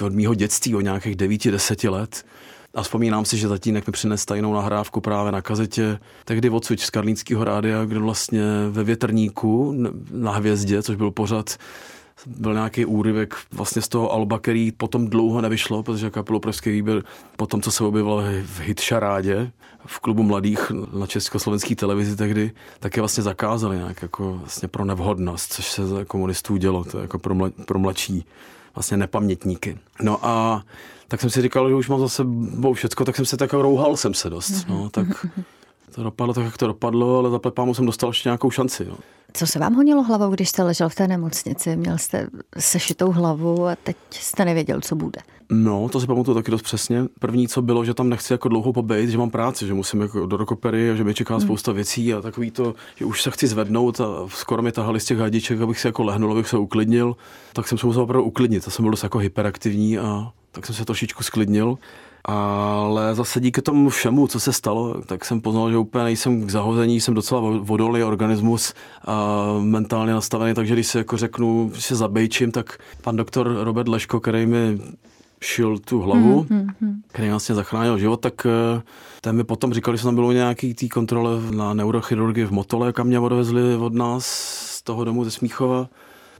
od 0.00 0.12
mýho 0.12 0.34
dětství, 0.34 0.74
od 0.74 0.80
nějakých 0.80 1.16
9-10 1.16 1.90
let. 1.90 2.24
A 2.74 2.82
vzpomínám 2.82 3.24
si, 3.24 3.36
že 3.36 3.48
tatínek 3.48 3.86
mi 3.86 3.92
přines 3.92 4.24
tajnou 4.24 4.54
nahrávku 4.54 5.00
právě 5.00 5.32
na 5.32 5.42
kazetě, 5.42 5.98
tehdy 6.24 6.50
odsud 6.50 6.80
z 6.80 6.90
Karlínského 6.90 7.44
rádia, 7.44 7.84
kde 7.84 7.98
vlastně 7.98 8.42
ve 8.70 8.84
větrníku 8.84 9.74
na 10.10 10.32
hvězdě, 10.32 10.82
což 10.82 10.96
byl 10.96 11.10
pořad, 11.10 11.56
byl 12.26 12.54
nějaký 12.54 12.84
úryvek 12.84 13.34
vlastně 13.52 13.82
z 13.82 13.88
toho 13.88 14.12
alba, 14.12 14.38
který 14.38 14.72
potom 14.72 15.08
dlouho 15.08 15.40
nevyšlo, 15.40 15.82
protože 15.82 16.10
kapelo 16.10 16.40
Pražský 16.40 16.70
výběr 16.70 17.02
po 17.36 17.46
tom, 17.46 17.62
co 17.62 17.70
se 17.70 17.84
objevilo 17.84 18.22
v 18.42 18.60
hitšarádě 18.60 19.50
v 19.86 20.00
klubu 20.00 20.22
mladých 20.22 20.72
na 20.98 21.06
československé 21.06 21.74
televizi 21.74 22.16
tehdy, 22.16 22.52
tak 22.80 22.96
je 22.96 23.00
vlastně 23.00 23.22
zakázali 23.22 23.76
nějak 23.76 24.02
jako 24.02 24.34
vlastně 24.34 24.68
pro 24.68 24.84
nevhodnost, 24.84 25.52
což 25.52 25.70
se 25.70 25.86
za 25.86 26.04
komunistů 26.04 26.56
dělo, 26.56 26.84
to 26.84 26.98
je 26.98 27.02
jako 27.02 27.18
pro, 27.18 27.34
mla, 27.34 27.50
pro 27.64 27.78
mladší 27.78 28.24
vlastně 28.74 28.96
nepamětníky. 28.96 29.78
No 30.02 30.26
a 30.26 30.64
tak 31.08 31.20
jsem 31.20 31.30
si 31.30 31.42
říkal, 31.42 31.68
že 31.68 31.74
už 31.74 31.88
mám 31.88 32.00
zase 32.00 32.16
sebou 32.16 32.72
všecko, 32.72 33.04
tak 33.04 33.16
jsem 33.16 33.24
se 33.24 33.36
tak 33.36 33.52
rouhal 33.52 33.96
jsem 33.96 34.14
se 34.14 34.30
dost, 34.30 34.68
no, 34.68 34.90
tak 34.90 35.26
to 35.94 36.02
dopadlo 36.02 36.34
tak, 36.34 36.44
jak 36.44 36.58
to 36.58 36.66
dopadlo, 36.66 37.18
ale 37.18 37.30
za 37.30 37.38
plepámu 37.38 37.74
jsem 37.74 37.86
dostal 37.86 38.10
ještě 38.10 38.28
nějakou 38.28 38.50
šanci. 38.50 38.84
No. 38.84 38.96
Co 39.32 39.46
se 39.46 39.58
vám 39.58 39.74
honilo 39.74 40.02
hlavou, 40.02 40.30
když 40.30 40.48
jste 40.48 40.62
ležel 40.62 40.88
v 40.88 40.94
té 40.94 41.08
nemocnici? 41.08 41.76
Měl 41.76 41.98
jste 41.98 42.26
sešitou 42.58 43.12
hlavu 43.12 43.66
a 43.66 43.76
teď 43.76 43.96
jste 44.10 44.44
nevěděl, 44.44 44.80
co 44.80 44.96
bude. 44.96 45.20
No, 45.50 45.88
to 45.88 46.00
si 46.00 46.06
pamatuju 46.06 46.34
taky 46.34 46.50
dost 46.50 46.62
přesně. 46.62 47.04
První, 47.18 47.48
co 47.48 47.62
bylo, 47.62 47.84
že 47.84 47.94
tam 47.94 48.08
nechci 48.08 48.32
jako 48.32 48.48
dlouho 48.48 48.72
pobejt, 48.72 49.10
že 49.10 49.18
mám 49.18 49.30
práci, 49.30 49.66
že 49.66 49.74
musím 49.74 50.00
jako 50.00 50.26
do 50.26 50.36
rokopery 50.36 50.90
a 50.90 50.94
že 50.94 51.04
mi 51.04 51.14
čeká 51.14 51.34
hmm. 51.34 51.40
spousta 51.40 51.72
věcí 51.72 52.14
a 52.14 52.20
takový 52.20 52.50
to, 52.50 52.74
že 52.96 53.04
už 53.04 53.22
se 53.22 53.30
chci 53.30 53.46
zvednout 53.46 54.00
a 54.00 54.06
skoro 54.28 54.62
mi 54.62 54.72
tahali 54.72 55.00
z 55.00 55.04
těch 55.04 55.18
hadiček, 55.18 55.60
abych 55.60 55.80
se 55.80 55.88
jako 55.88 56.02
lehnul, 56.04 56.32
abych 56.32 56.48
se 56.48 56.58
uklidnil. 56.58 57.16
Tak 57.52 57.68
jsem 57.68 57.78
se 57.78 57.86
musel 57.86 58.02
opravdu 58.02 58.24
uklidnit. 58.24 58.62
Já 58.66 58.70
jsem 58.70 58.82
byl 58.82 58.90
dost 58.90 59.02
jako 59.02 59.18
hyperaktivní 59.18 59.98
a 59.98 60.32
tak 60.52 60.66
jsem 60.66 60.74
se 60.74 60.84
trošičku 60.84 61.22
sklidnil. 61.22 61.78
Ale 62.30 63.14
zase 63.14 63.40
díky 63.40 63.62
tomu 63.62 63.88
všemu, 63.88 64.26
co 64.26 64.40
se 64.40 64.52
stalo, 64.52 65.02
tak 65.02 65.24
jsem 65.24 65.40
poznal, 65.40 65.70
že 65.70 65.76
úplně 65.76 66.04
nejsem 66.04 66.46
k 66.46 66.50
zahození, 66.50 67.00
jsem 67.00 67.14
docela 67.14 67.40
vodolý 67.60 68.02
organismus 68.02 68.74
a 69.06 69.44
mentálně 69.60 70.12
nastavený, 70.12 70.54
takže 70.54 70.74
když 70.74 70.86
se 70.86 70.98
jako 70.98 71.16
řeknu, 71.16 71.70
že 71.74 71.82
se 71.82 71.96
zabejčím, 71.96 72.52
tak 72.52 72.78
pan 73.02 73.16
doktor 73.16 73.56
Robert 73.62 73.88
Leško, 73.88 74.20
který 74.20 74.46
mi 74.46 74.78
šil 75.40 75.78
tu 75.78 76.00
hlavu, 76.00 76.46
mm, 76.50 76.58
mm, 76.58 76.66
mm. 76.80 77.02
který 77.08 77.30
vlastně 77.30 77.54
zachránil 77.54 77.98
život, 77.98 78.20
tak 78.20 78.46
eh, 78.46 78.82
ten 79.20 79.36
mi 79.36 79.44
potom 79.44 79.74
říkal, 79.74 79.96
že 79.96 80.02
tam 80.02 80.14
bylo 80.14 80.32
nějaký 80.32 80.74
tý 80.74 80.88
kontrole 80.88 81.30
na 81.50 81.74
neurochirurgii 81.74 82.44
v 82.44 82.50
Motole, 82.50 82.92
kam 82.92 83.06
mě 83.06 83.20
odvezli 83.20 83.76
od 83.76 83.94
nás 83.94 84.26
z 84.76 84.82
toho 84.82 85.04
domu 85.04 85.24
ze 85.24 85.30
Smíchova 85.30 85.88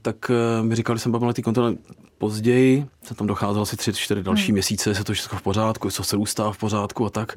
tak 0.01 0.31
eh, 0.31 0.63
mi 0.63 0.75
říkali, 0.75 0.99
že 0.99 1.03
jsem 1.03 1.11
byl 1.11 1.19
na 1.19 1.33
té 1.33 1.41
kontrole 1.41 1.75
později, 2.17 2.85
se 3.03 3.15
tam 3.15 3.27
docházelo 3.27 3.61
asi 3.61 3.77
tři, 3.77 3.93
čtyři 3.93 4.23
další 4.23 4.45
hmm. 4.45 4.53
měsíce, 4.53 4.95
se 4.95 5.03
to 5.03 5.13
všechno 5.13 5.37
v 5.37 5.41
pořádku, 5.41 5.91
co 5.91 6.03
se 6.03 6.17
ústá 6.17 6.51
v 6.51 6.57
pořádku 6.57 7.05
a 7.05 7.09
tak. 7.09 7.35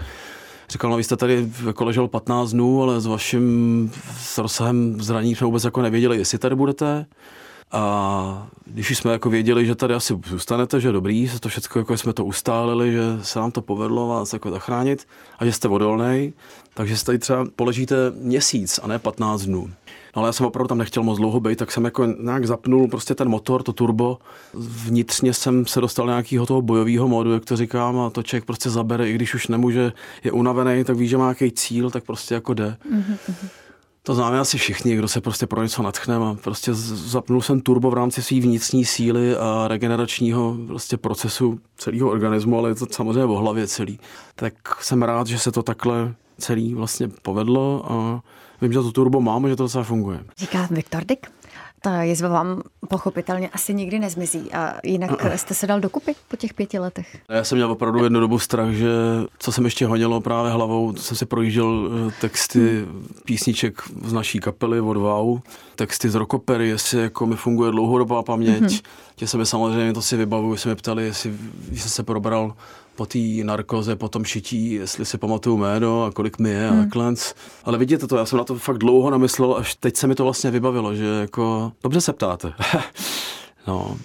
Říkal, 0.71 0.91
no 0.91 0.97
vy 0.97 1.05
jste 1.05 1.17
tady 1.17 1.49
jako 1.67 1.85
ležel 1.85 2.09
15 2.09 2.51
dnů, 2.51 2.83
ale 2.83 3.01
s 3.01 3.07
vaším 3.07 3.91
s 4.19 4.39
rozsahem 4.39 5.03
zraní 5.03 5.35
jsme 5.35 5.45
vůbec 5.45 5.65
jako 5.65 5.83
nevěděli, 5.83 6.19
jestli 6.19 6.39
tady 6.39 6.55
budete. 6.55 7.07
A 7.73 8.49
když 8.65 8.99
jsme 8.99 9.13
jako 9.13 9.31
věděli, 9.31 9.67
že 9.67 9.75
tady 9.75 9.95
asi 9.95 10.21
zůstanete, 10.27 10.81
že 10.81 10.93
dobrý, 10.93 11.29
se 11.29 11.41
to 11.41 11.49
všechno 11.49 11.81
jako 11.81 11.97
jsme 11.97 12.13
to 12.13 12.25
ustálili, 12.25 12.93
že 12.93 13.03
se 13.23 13.39
nám 13.39 13.51
to 13.51 13.63
povedlo 13.63 14.09
vás 14.09 14.33
jako 14.33 14.51
zachránit 14.51 15.07
a 15.39 15.45
že 15.45 15.53
jste 15.53 15.69
odolný, 15.69 16.33
takže 16.75 16.97
si 16.97 17.05
tady 17.05 17.19
třeba 17.19 17.47
poležíte 17.57 17.97
měsíc 18.11 18.81
a 18.83 18.87
ne 18.87 18.99
15 18.99 19.43
dnů. 19.43 19.71
No 20.17 20.21
ale 20.21 20.29
já 20.29 20.33
jsem 20.33 20.47
opravdu 20.47 20.69
tam 20.69 20.79
nechtěl 20.79 21.03
moc 21.03 21.19
dlouho 21.19 21.41
být, 21.41 21.59
tak 21.59 21.73
jsem 21.73 21.85
jako 21.85 22.07
nějak 22.07 22.47
zapnul 22.47 22.89
prostě 22.89 23.15
ten 23.15 23.29
motor, 23.29 23.63
to 23.63 23.73
turbo. 23.73 24.19
Vnitřně 24.55 25.35
jsem 25.35 25.67
se 25.67 25.81
dostal 25.81 26.07
nějakého 26.07 26.47
toho 26.47 26.63
bojového 26.63 27.09
modu, 27.09 27.33
jak 27.33 27.45
to 27.45 27.57
říkám, 27.57 27.99
a 27.99 28.11
to 28.11 28.23
člověk 28.23 28.45
prostě 28.45 28.71
zabere, 28.71 29.11
i 29.11 29.15
když 29.15 29.35
už 29.35 29.49
nemůže, 29.49 29.93
je 30.25 30.33
unavený, 30.33 30.85
tak 30.85 30.97
ví, 30.97 31.09
že 31.09 31.17
má 31.17 31.25
nějaký 31.25 31.53
cíl, 31.53 31.91
tak 31.91 32.05
prostě 32.05 32.35
jako 32.35 32.55
jde. 32.55 32.77
Mm-hmm. 32.93 33.33
To 34.03 34.15
známe 34.15 34.41
asi 34.41 34.59
všichni, 34.59 34.97
kdo 34.97 35.09
se 35.09 35.21
prostě 35.21 35.47
pro 35.47 35.63
něco 35.63 35.83
natchne 35.83 36.17
a 36.17 36.37
prostě 36.43 36.75
zapnul 36.75 37.43
jsem 37.43 37.61
turbo 37.61 37.91
v 37.91 37.95
rámci 37.95 38.23
své 38.23 38.41
vnitřní 38.41 38.85
síly 38.85 39.37
a 39.37 39.69
regeneračního 39.69 40.57
prostě 40.67 40.97
procesu 40.97 41.61
celého 41.77 42.11
organismu, 42.11 42.59
ale 42.59 42.71
je 42.71 42.75
to 42.75 42.87
samozřejmě 42.91 43.25
o 43.25 43.37
hlavě 43.37 43.67
celý. 43.67 43.99
Tak 44.35 44.55
jsem 44.81 45.03
rád, 45.03 45.27
že 45.27 45.39
se 45.39 45.53
to 45.53 45.63
takhle 45.63 46.15
celý 46.39 46.75
vlastně 46.75 47.09
povedlo 47.23 47.93
a 47.93 48.23
vím, 48.63 48.73
že 48.73 48.79
to 48.79 48.93
turbo 48.93 49.21
mám 49.21 49.45
a 49.45 49.49
že 49.49 49.57
to 49.57 49.63
docela 49.63 49.85
funguje. 49.85 50.21
Říká 50.39 50.69
Viktor 50.71 51.05
Dick. 51.05 51.27
Ta 51.85 52.03
jizva 52.03 52.29
vám 52.29 52.63
pochopitelně 52.89 53.49
asi 53.49 53.75
nikdy 53.75 53.99
nezmizí. 53.99 54.53
A 54.53 54.75
jinak 54.85 55.11
jste 55.37 55.55
se 55.55 55.67
dal 55.67 55.81
dokupy 55.81 56.15
po 56.29 56.37
těch 56.37 56.55
pěti 56.55 56.79
letech? 56.79 57.17
Já 57.29 57.45
jsem 57.45 57.59
měl 57.59 57.73
opravdu 57.73 58.05
jednu 58.05 58.21
dobu 58.21 58.39
strach, 58.39 58.71
že 58.71 58.89
co 59.39 59.53
jsem 59.53 59.65
ještě 59.65 59.87
honilo 59.87 60.21
právě 60.21 60.53
hlavou, 60.53 60.97
jsem 60.97 61.17
si 61.17 61.27
projížděl 61.27 61.91
eh, 62.09 62.13
texty 62.21 62.85
hmm. 62.85 63.09
písniček 63.25 63.83
z 64.05 64.13
naší 64.13 64.41
kapely 64.41 64.81
od 64.81 64.97
Wow, 64.97 65.41
texty 65.77 66.11
z 66.11 66.15
Rokopery, 66.15 66.69
jestli 66.69 67.03
jako 67.03 67.27
mi 67.27 67.37
funguje 67.37 67.71
dlouhodobá 67.71 68.23
paměť. 68.23 68.61
Hmm. 68.61 68.79
Tě 69.17 69.27
se 69.27 69.39
mi 69.39 69.47
samozřejmě 69.47 69.93
to 69.93 70.03
si 70.03 70.17
vybavuju, 70.17 70.57
se 70.57 70.69
mi 70.69 70.77
ptali, 70.77 71.05
jestli 71.05 71.39
jsem 71.73 71.91
se 71.91 72.03
probral 72.03 72.55
po 72.97 73.07
té 73.07 73.19
narkoze, 73.43 73.97
po 73.97 74.09
tom 74.09 74.25
šití, 74.25 74.73
jestli 74.73 75.05
si 75.05 75.19
pamatuju 75.19 75.57
jméno 75.57 76.05
a 76.05 76.11
kolik 76.11 76.39
mi 76.39 76.51
je 76.51 76.69
hmm. 76.71 76.81
a 76.81 76.83
takhle. 76.83 77.15
Ale 77.65 77.79
vidíte 77.79 78.07
to, 78.07 78.17
já 78.17 78.27
jsem 78.27 78.39
na 78.39 78.45
to 78.45 78.55
fakt 78.55 78.79
dlouho 78.79 79.11
namyslel, 79.11 79.55
až 79.55 79.75
teď 79.75 79.97
se 79.97 80.07
mi 80.07 80.15
to 80.15 80.25
vlastně 80.25 80.51
vybavilo, 80.51 80.95
že 80.95 81.05
jako 81.05 81.73
dobře 81.83 82.01
se 82.01 82.13
ptáte. 82.13 82.53
No, 83.67 83.97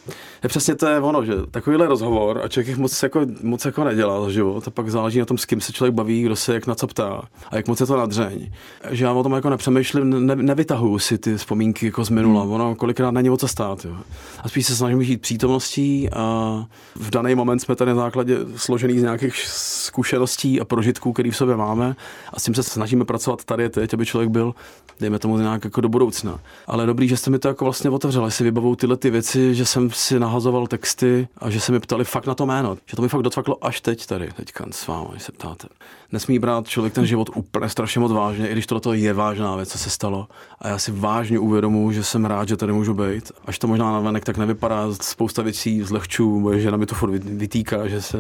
je 0.44 0.50
přesně 0.50 0.76
to 0.76 0.88
je 0.88 1.00
ono, 1.00 1.26
že 1.26 1.34
takovýhle 1.52 1.88
rozhovor 1.88 2.42
a 2.44 2.48
člověk 2.48 2.68
jich 2.68 2.78
moc 2.78 3.04
jako, 3.04 3.22
moc 3.44 3.66
jako 3.66 3.84
nedělá 3.84 4.22
za 4.22 4.30
život 4.30 4.68
a 4.68 4.72
pak 4.72 4.90
záleží 4.90 5.20
na 5.20 5.26
tom, 5.26 5.38
s 5.38 5.46
kým 5.46 5.62
se 5.62 5.74
člověk 5.74 5.94
baví, 5.94 6.22
kdo 6.22 6.36
se 6.36 6.54
jak 6.54 6.68
na 6.68 6.76
co 6.76 6.88
ptá 6.88 7.22
a 7.52 7.56
jak 7.56 7.68
moc 7.68 7.80
je 7.80 7.86
to 7.86 7.98
nadřeň. 7.98 8.52
Že 8.90 9.06
já 9.06 9.12
o 9.12 9.24
tom 9.24 9.34
jako 9.34 9.50
nepřemýšlím, 9.50 10.26
ne, 10.26 10.36
nevytahuju 10.36 11.00
si 11.00 11.18
ty 11.18 11.38
vzpomínky 11.38 11.86
jako 11.86 12.06
z 12.06 12.10
minula, 12.10 12.42
hmm. 12.42 12.52
ono 12.52 12.76
kolikrát 12.76 13.12
není 13.12 13.30
o 13.30 13.38
co 13.38 13.48
stát. 13.48 13.86
Jo. 13.86 13.96
A 14.44 14.50
spíš 14.50 14.66
se 14.66 14.76
snažím 14.76 15.04
žít 15.04 15.22
přítomností 15.22 16.10
a 16.10 16.66
v 16.96 17.10
daný 17.10 17.36
moment 17.36 17.60
jsme 17.60 17.76
tady 17.76 17.92
na 17.92 17.96
základě 17.96 18.38
složený 18.56 19.00
z 19.00 19.04
nějakých 19.04 19.36
zkušeností 19.48 20.62
a 20.62 20.66
prožitků, 20.66 21.14
které 21.14 21.32
v 21.32 21.38
sobě 21.38 21.56
máme 21.56 21.96
a 22.34 22.40
s 22.40 22.44
tím 22.44 22.54
se 22.54 22.64
snažíme 22.64 23.06
pracovat 23.06 23.46
tady 23.46 23.70
teď, 23.70 23.94
aby 23.94 24.06
člověk 24.06 24.30
byl, 24.30 24.54
dejme 25.00 25.20
tomu 25.20 25.38
nějak 25.38 25.64
jako 25.64 25.82
do 25.82 25.90
budoucna. 25.90 26.40
Ale 26.68 26.86
dobrý, 26.86 27.08
že 27.08 27.18
jste 27.18 27.30
mi 27.30 27.40
to 27.40 27.48
jako 27.48 27.66
vlastně 27.66 27.90
otevřeli, 27.90 28.32
si 28.32 28.44
vybavou 28.44 28.76
tyhle 28.76 28.98
ty 28.98 29.10
věci, 29.10 29.47
že 29.56 29.66
jsem 29.66 29.92
si 29.92 30.20
nahazoval 30.20 30.68
texty 30.68 31.28
a 31.38 31.50
že 31.50 31.60
se 31.60 31.72
mi 31.72 31.80
ptali 31.80 32.06
fakt 32.06 32.26
na 32.26 32.36
to 32.36 32.46
jméno. 32.46 32.78
Že 32.86 32.96
to 32.96 33.02
mi 33.02 33.10
fakt 33.10 33.22
docvaklo 33.22 33.66
až 33.66 33.82
teď 33.82 34.06
tady, 34.06 34.30
teďka 34.36 34.66
s 34.72 34.88
vámi, 34.88 35.20
se 35.20 35.32
ptáte. 35.32 35.68
Nesmí 36.12 36.40
brát 36.40 36.68
člověk 36.68 36.94
ten 36.94 37.06
život 37.06 37.30
úplně 37.36 37.70
strašně 37.70 38.02
moc 38.02 38.12
vážně, 38.12 38.50
i 38.50 38.52
když 38.52 38.68
tohle 38.68 38.98
je 38.98 39.14
vážná 39.14 39.56
věc, 39.56 39.70
co 39.70 39.78
se 39.78 39.90
stalo. 39.90 40.28
A 40.60 40.68
já 40.68 40.78
si 40.78 40.92
vážně 40.92 41.40
uvědomuji, 41.40 41.92
že 41.92 42.04
jsem 42.04 42.26
rád, 42.26 42.48
že 42.48 42.58
tady 42.58 42.74
můžu 42.74 42.94
být. 42.94 43.32
Až 43.46 43.60
to 43.60 43.68
možná 43.68 43.92
navenek 43.92 44.26
tak 44.26 44.38
nevypadá, 44.38 44.88
spousta 45.02 45.42
věcí 45.42 45.82
zlehčů, 45.82 46.40
moje 46.40 46.60
žena 46.60 46.78
mi 46.78 46.86
to 46.86 46.96
furt 46.96 47.12
vytýká, 47.12 47.88
že 47.88 48.02
se 48.02 48.18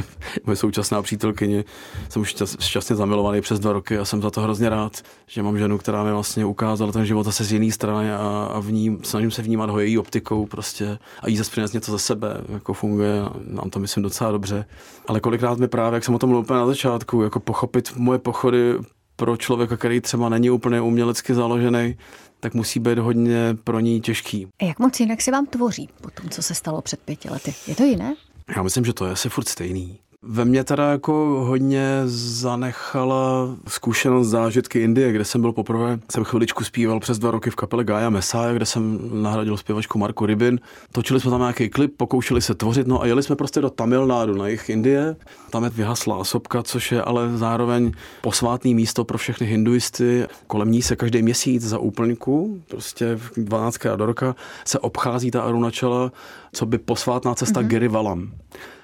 moje 0.46 0.56
současná 0.56 1.02
přítelkyně, 1.02 1.64
jsem 2.08 2.22
už 2.22 2.36
šťastně 2.60 2.96
zamilovaný 2.96 3.40
přes 3.40 3.60
dva 3.60 3.72
roky 3.72 3.98
a 3.98 4.04
jsem 4.04 4.22
za 4.22 4.30
to 4.30 4.40
hrozně 4.40 4.68
rád, 4.68 5.02
že 5.26 5.42
mám 5.42 5.58
ženu, 5.58 5.78
která 5.78 6.04
mi 6.04 6.12
vlastně 6.12 6.44
ukázala 6.44 6.92
ten 6.92 7.06
život 7.06 7.24
zase 7.24 7.44
z 7.44 7.52
jiné 7.52 7.72
strany 7.72 8.12
a, 8.12 8.50
a 8.54 8.60
v 8.60 8.72
ní, 8.72 8.98
snažím 9.02 9.30
se 9.30 9.42
vnímat 9.42 9.70
ho 9.70 9.80
její 9.80 9.98
optikou 9.98 10.46
prostě 10.46 10.98
a 11.20 11.28
jí 11.28 11.36
zase 11.36 11.50
přinést 11.50 11.72
něco 11.72 11.92
ze 11.92 11.98
sebe, 11.98 12.40
jako 12.48 12.74
funguje, 12.74 13.22
nám 13.44 13.70
to 13.70 13.78
myslím 13.78 14.02
docela 14.02 14.32
dobře. 14.32 14.64
Ale 15.06 15.20
kolikrát 15.20 15.58
mi 15.58 15.68
právě, 15.68 15.96
jak 15.96 16.04
jsem 16.04 16.14
o 16.14 16.18
tom 16.18 16.30
mluvil 16.30 16.56
na 16.56 16.66
začátku, 16.66 17.22
jako 17.30 17.40
pochopit 17.40 17.96
moje 17.96 18.18
pochody 18.18 18.74
pro 19.16 19.36
člověka, 19.36 19.76
který 19.76 20.00
třeba 20.00 20.28
není 20.28 20.50
úplně 20.50 20.80
umělecky 20.80 21.34
založený, 21.34 21.96
tak 22.40 22.54
musí 22.54 22.80
být 22.80 22.98
hodně 22.98 23.56
pro 23.64 23.80
ní 23.80 24.00
těžký. 24.00 24.46
A 24.60 24.64
jak 24.64 24.78
moc 24.78 25.00
jinak 25.00 25.22
si 25.22 25.30
vám 25.30 25.46
tvoří 25.46 25.88
po 26.00 26.10
tom, 26.10 26.30
co 26.30 26.42
se 26.42 26.54
stalo 26.54 26.82
před 26.82 27.00
pěti 27.00 27.30
lety? 27.30 27.54
Je 27.66 27.74
to 27.74 27.84
jiné? 27.84 28.14
Já 28.56 28.62
myslím, 28.62 28.84
že 28.84 28.92
to 28.92 29.06
je 29.06 29.12
asi 29.12 29.28
furt 29.28 29.48
stejný. 29.48 29.98
Ve 30.22 30.44
mně 30.44 30.64
teda 30.64 30.90
jako 30.90 31.44
hodně 31.46 32.02
zanechala 32.04 33.56
zkušenost 33.68 34.28
zážitky 34.28 34.80
Indie, 34.80 35.12
kde 35.12 35.24
jsem 35.24 35.40
byl 35.40 35.52
poprvé. 35.52 35.98
Jsem 36.12 36.24
chviličku 36.24 36.64
zpíval 36.64 37.00
přes 37.00 37.18
dva 37.18 37.30
roky 37.30 37.50
v 37.50 37.56
kapele 37.56 37.84
Gaia 37.84 38.10
Messiah, 38.10 38.56
kde 38.56 38.66
jsem 38.66 38.98
nahradil 39.22 39.56
zpěvačku 39.56 39.98
Marku 39.98 40.26
Rybin. 40.26 40.60
Točili 40.92 41.20
jsme 41.20 41.30
tam 41.30 41.40
nějaký 41.40 41.68
klip, 41.68 41.96
pokoušeli 41.96 42.42
se 42.42 42.54
tvořit, 42.54 42.86
no 42.86 43.02
a 43.02 43.06
jeli 43.06 43.22
jsme 43.22 43.36
prostě 43.36 43.60
do 43.60 43.70
Tamil 43.70 44.06
Nádu 44.06 44.34
na 44.34 44.48
jich 44.48 44.68
Indie. 44.68 45.16
Tam 45.50 45.64
je 45.64 45.70
vyhaslá 45.70 46.24
sopka, 46.24 46.62
což 46.62 46.92
je 46.92 47.02
ale 47.02 47.38
zároveň 47.38 47.92
posvátný 48.20 48.74
místo 48.74 49.04
pro 49.04 49.18
všechny 49.18 49.46
hinduisty. 49.46 50.26
Kolem 50.46 50.70
ní 50.70 50.82
se 50.82 50.96
každý 50.96 51.22
měsíc 51.22 51.62
za 51.62 51.78
úplňku, 51.78 52.62
prostě 52.68 53.18
12 53.36 53.78
do 53.96 54.06
roka, 54.06 54.34
se 54.64 54.78
obchází 54.78 55.30
ta 55.30 55.42
Arunachala, 55.42 56.12
co 56.52 56.66
by 56.66 56.78
posvátná 56.78 57.34
cesta 57.34 57.60
mm-hmm. 57.60 57.66
Girivalam. 57.66 58.30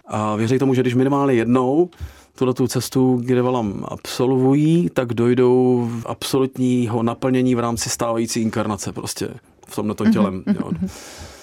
A 0.07 0.37
věří 0.37 0.59
tomu, 0.59 0.75
že 0.75 0.81
když 0.81 0.95
minimálně 0.95 1.35
jednou 1.35 1.91
tuto 2.39 2.55
tu 2.55 2.69
cestu 2.69 3.17
Gidevalam 3.17 3.85
absolvují, 3.89 4.91
tak 4.91 5.15
dojdou 5.15 5.89
v 5.91 6.07
absolutního 6.07 7.03
naplnění 7.03 7.55
v 7.55 7.59
rámci 7.59 7.91
stávající 7.91 8.41
inkarnace 8.41 8.93
prostě 8.93 9.29
v 9.67 9.75
tomhle 9.75 9.95
mhm, 10.01 10.13
tělem. 10.13 10.43
Mm-hmm. 10.47 10.57
Jo. 10.61 10.89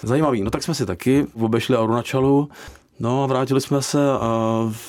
Zajímavý. 0.02 0.42
No 0.42 0.50
tak 0.50 0.62
jsme 0.62 0.74
si 0.74 0.86
taky 0.86 1.26
obešli 1.40 1.76
Arunachalu, 1.76 2.48
No 2.98 3.24
a 3.24 3.26
vrátili 3.26 3.60
jsme 3.60 3.82
se 3.82 4.12
a 4.12 4.30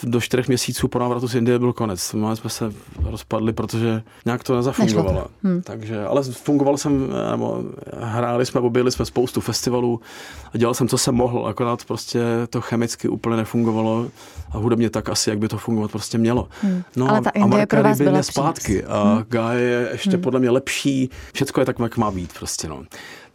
do 0.03 0.21
čtyřech 0.21 0.47
měsíců 0.47 0.87
po 0.87 0.99
návratu 0.99 1.27
z 1.27 1.35
Indie 1.35 1.59
byl 1.59 1.73
konec. 1.73 2.13
My 2.13 2.35
jsme 2.35 2.49
se 2.49 2.73
rozpadli, 3.03 3.53
protože 3.53 4.03
nějak 4.25 4.43
to 4.43 4.55
nezafungovalo. 4.55 5.27
Hmm. 5.43 5.61
Takže, 5.61 6.05
ale 6.05 6.23
fungoval 6.23 6.77
jsem, 6.77 7.13
nebo 7.31 7.63
hráli 7.99 8.45
jsme, 8.45 8.61
objeli 8.61 8.91
jsme 8.91 9.05
spoustu 9.05 9.41
festivalů 9.41 10.01
a 10.53 10.57
dělal 10.57 10.73
jsem, 10.73 10.87
co 10.87 10.97
jsem 10.97 11.15
mohl, 11.15 11.47
akorát 11.47 11.85
prostě 11.85 12.21
to 12.49 12.61
chemicky 12.61 13.07
úplně 13.07 13.35
nefungovalo 13.35 14.07
a 14.51 14.57
hudebně 14.57 14.89
tak 14.89 15.09
asi, 15.09 15.29
jak 15.29 15.39
by 15.39 15.47
to 15.47 15.57
fungovat 15.57 15.91
prostě 15.91 16.17
mělo. 16.17 16.47
Hmm. 16.61 16.83
No 16.95 17.09
ale 17.09 17.21
ta 17.21 17.29
Indie 17.29 17.65
pro 17.65 17.83
vás 17.83 17.97
byla 17.97 18.23
zpátky 18.23 18.83
a 18.83 19.03
hmm. 19.03 19.23
Gaia 19.27 19.59
je 19.59 19.89
ještě 19.91 20.11
hmm. 20.11 20.21
podle 20.21 20.39
mě 20.39 20.49
lepší, 20.49 21.09
všecko 21.33 21.59
je 21.59 21.65
tak, 21.65 21.79
jak 21.79 21.97
má 21.97 22.11
být 22.11 22.33
prostě, 22.39 22.67
no. 22.67 22.83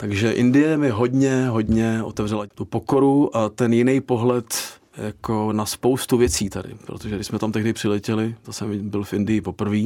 Takže 0.00 0.32
Indie 0.32 0.76
mi 0.76 0.90
hodně, 0.90 1.48
hodně 1.48 2.02
otevřela 2.02 2.46
tu 2.54 2.64
pokoru 2.64 3.36
a 3.36 3.48
ten 3.48 3.72
jiný 3.72 4.00
pohled 4.00 4.54
jako 4.96 5.52
na 5.52 5.66
spoustu 5.66 6.16
věcí 6.16 6.50
tady, 6.50 6.74
protože 6.86 7.14
když 7.14 7.26
jsme 7.26 7.38
tam 7.38 7.52
tehdy 7.52 7.72
přiletěli, 7.72 8.34
to 8.42 8.52
jsem 8.52 8.90
byl 8.90 9.04
v 9.04 9.12
Indii 9.12 9.40
poprvé, 9.40 9.78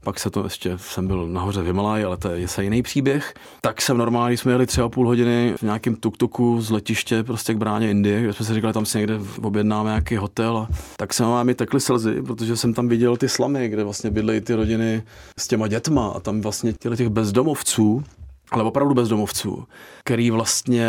pak 0.00 0.20
se 0.20 0.30
to 0.30 0.44
ještě, 0.44 0.78
jsem 0.78 1.06
byl 1.06 1.28
nahoře 1.28 1.62
v 1.62 1.66
Himalaj, 1.66 2.04
ale 2.04 2.16
to 2.16 2.28
je 2.28 2.42
zase 2.42 2.64
jiný 2.64 2.82
příběh, 2.82 3.34
tak 3.60 3.82
jsem 3.82 3.98
normálně, 3.98 4.36
jsme 4.36 4.52
jeli 4.52 4.66
třeba 4.66 4.88
půl 4.88 5.06
hodiny 5.06 5.54
v 5.56 5.62
nějakém 5.62 5.96
tuk-tuku 5.96 6.60
z 6.60 6.70
letiště 6.70 7.22
prostě 7.22 7.54
k 7.54 7.58
bráně 7.58 7.90
Indie, 7.90 8.22
kde 8.22 8.32
jsme 8.32 8.46
si 8.46 8.54
říkali, 8.54 8.72
tam 8.72 8.86
si 8.86 8.98
někde 8.98 9.18
objednáme 9.42 9.90
nějaký 9.90 10.16
hotel 10.16 10.56
a 10.56 10.68
tak 10.96 11.14
se 11.14 11.24
mi 11.42 11.54
tekly 11.54 11.80
slzy, 11.80 12.22
protože 12.22 12.56
jsem 12.56 12.74
tam 12.74 12.88
viděl 12.88 13.16
ty 13.16 13.28
slamy, 13.28 13.68
kde 13.68 13.84
vlastně 13.84 14.10
bydlejí 14.10 14.40
ty 14.40 14.54
rodiny 14.54 15.02
s 15.38 15.48
těma 15.48 15.68
dětma 15.68 16.08
a 16.08 16.20
tam 16.20 16.40
vlastně 16.40 16.72
těch 16.96 17.08
bezdomovců, 17.08 18.04
ale 18.50 18.62
opravdu 18.64 18.94
bezdomovců, 18.94 19.64
který 20.04 20.30
vlastně 20.30 20.88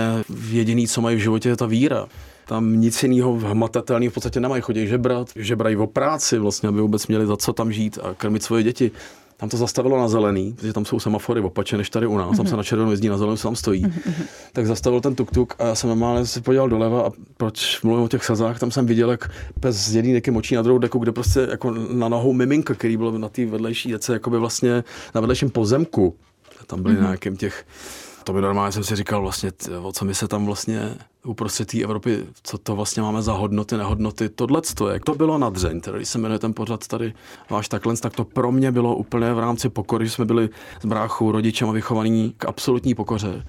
jediný, 0.49 0.87
co 0.87 1.01
mají 1.01 1.15
v 1.15 1.19
životě, 1.19 1.49
je 1.49 1.55
ta 1.55 1.65
víra. 1.65 2.07
Tam 2.47 2.81
nic 2.81 3.03
jiného 3.03 3.33
hmatatelného 3.33 4.11
v 4.11 4.13
podstatě 4.13 4.39
nemají. 4.39 4.61
Chodí 4.61 4.87
žebrat, 4.87 5.27
žebrají 5.35 5.75
o 5.77 5.87
práci 5.87 6.37
vlastně, 6.37 6.69
aby 6.69 6.81
vůbec 6.81 7.07
měli 7.07 7.25
za 7.25 7.37
co 7.37 7.53
tam 7.53 7.71
žít 7.71 7.99
a 8.03 8.13
krmit 8.13 8.43
svoje 8.43 8.63
děti. 8.63 8.91
Tam 9.37 9.49
to 9.49 9.57
zastavilo 9.57 9.97
na 9.97 10.07
zelený, 10.07 10.53
protože 10.53 10.73
tam 10.73 10.85
jsou 10.85 10.99
semafory 10.99 11.41
opačně 11.41 11.77
než 11.77 11.89
tady 11.89 12.07
u 12.07 12.17
nás. 12.17 12.29
Mm-hmm. 12.29 12.37
Tam 12.37 12.45
se 12.45 12.51
mhm. 12.51 12.57
na 12.57 12.63
červenou 12.63 12.91
jezdí, 12.91 13.09
na 13.09 13.17
zelenou 13.17 13.37
se 13.37 13.43
tam 13.43 13.55
stojí. 13.55 13.85
Mm-hmm. 13.85 14.23
Tak 14.53 14.67
zastavil 14.67 15.01
ten 15.01 15.15
tuk-tuk 15.15 15.53
a 15.59 15.65
já 15.67 15.75
jsem 15.75 15.87
normálně 15.87 16.25
si 16.25 16.41
podíval 16.41 16.69
doleva 16.69 17.07
a 17.07 17.11
proč 17.37 17.81
mluvím 17.81 18.05
o 18.05 18.07
těch 18.07 18.25
sazách, 18.25 18.59
tam 18.59 18.71
jsem 18.71 18.85
viděl, 18.85 19.11
jak 19.11 19.31
pes 19.59 19.75
z 19.75 19.95
jedný 19.95 20.13
neky 20.13 20.31
močí 20.31 20.55
na 20.55 20.61
druhou 20.61 20.79
deku, 20.79 20.99
kde 20.99 21.11
prostě 21.11 21.47
jako 21.51 21.71
na 21.91 22.09
nohou 22.09 22.33
miminka, 22.33 22.73
který 22.73 22.97
byl 22.97 23.11
na 23.11 23.29
té 23.29 23.45
vedlejší 23.45 23.91
dece, 23.91 24.13
jako 24.13 24.29
by 24.29 24.37
vlastně 24.37 24.83
na 25.15 25.21
vedlejším 25.21 25.49
pozemku. 25.49 26.15
Tam 26.67 26.83
byly 26.83 26.95
mm-hmm. 26.95 27.01
nějakým 27.01 27.37
těch 27.37 27.65
to 28.25 28.33
by 28.33 28.41
normálně 28.41 28.71
jsem 28.71 28.83
si 28.83 28.95
říkal 28.95 29.21
vlastně, 29.21 29.51
o 29.81 29.91
co 29.91 30.05
my 30.05 30.15
se 30.15 30.27
tam 30.27 30.45
vlastně 30.45 30.95
uprostřed 31.25 31.71
té 31.71 31.83
Evropy, 31.83 32.25
co 32.43 32.57
to 32.57 32.75
vlastně 32.75 33.01
máme 33.01 33.21
za 33.21 33.33
hodnoty, 33.33 33.77
nehodnoty, 33.77 34.29
tohle 34.29 34.61
to 34.75 34.89
jak 34.89 35.05
to 35.05 35.15
bylo 35.15 35.37
nadřeň, 35.37 35.81
teda 35.81 35.97
když 35.97 36.09
se 36.09 36.17
jmenuje 36.17 36.39
ten 36.39 36.53
pořad 36.53 36.87
tady 36.87 37.13
váš 37.49 37.69
takhle, 37.69 37.97
tak 37.97 38.13
to 38.13 38.25
pro 38.25 38.51
mě 38.51 38.71
bylo 38.71 38.95
úplně 38.95 39.33
v 39.33 39.39
rámci 39.39 39.69
pokory, 39.69 40.05
že 40.05 40.11
jsme 40.11 40.25
byli 40.25 40.49
s 40.81 40.85
bráchou, 40.85 41.31
rodičem 41.31 41.69
a 41.69 41.71
vychovaní 41.71 42.33
k 42.37 42.45
absolutní 42.45 42.95
pokoře 42.95 43.43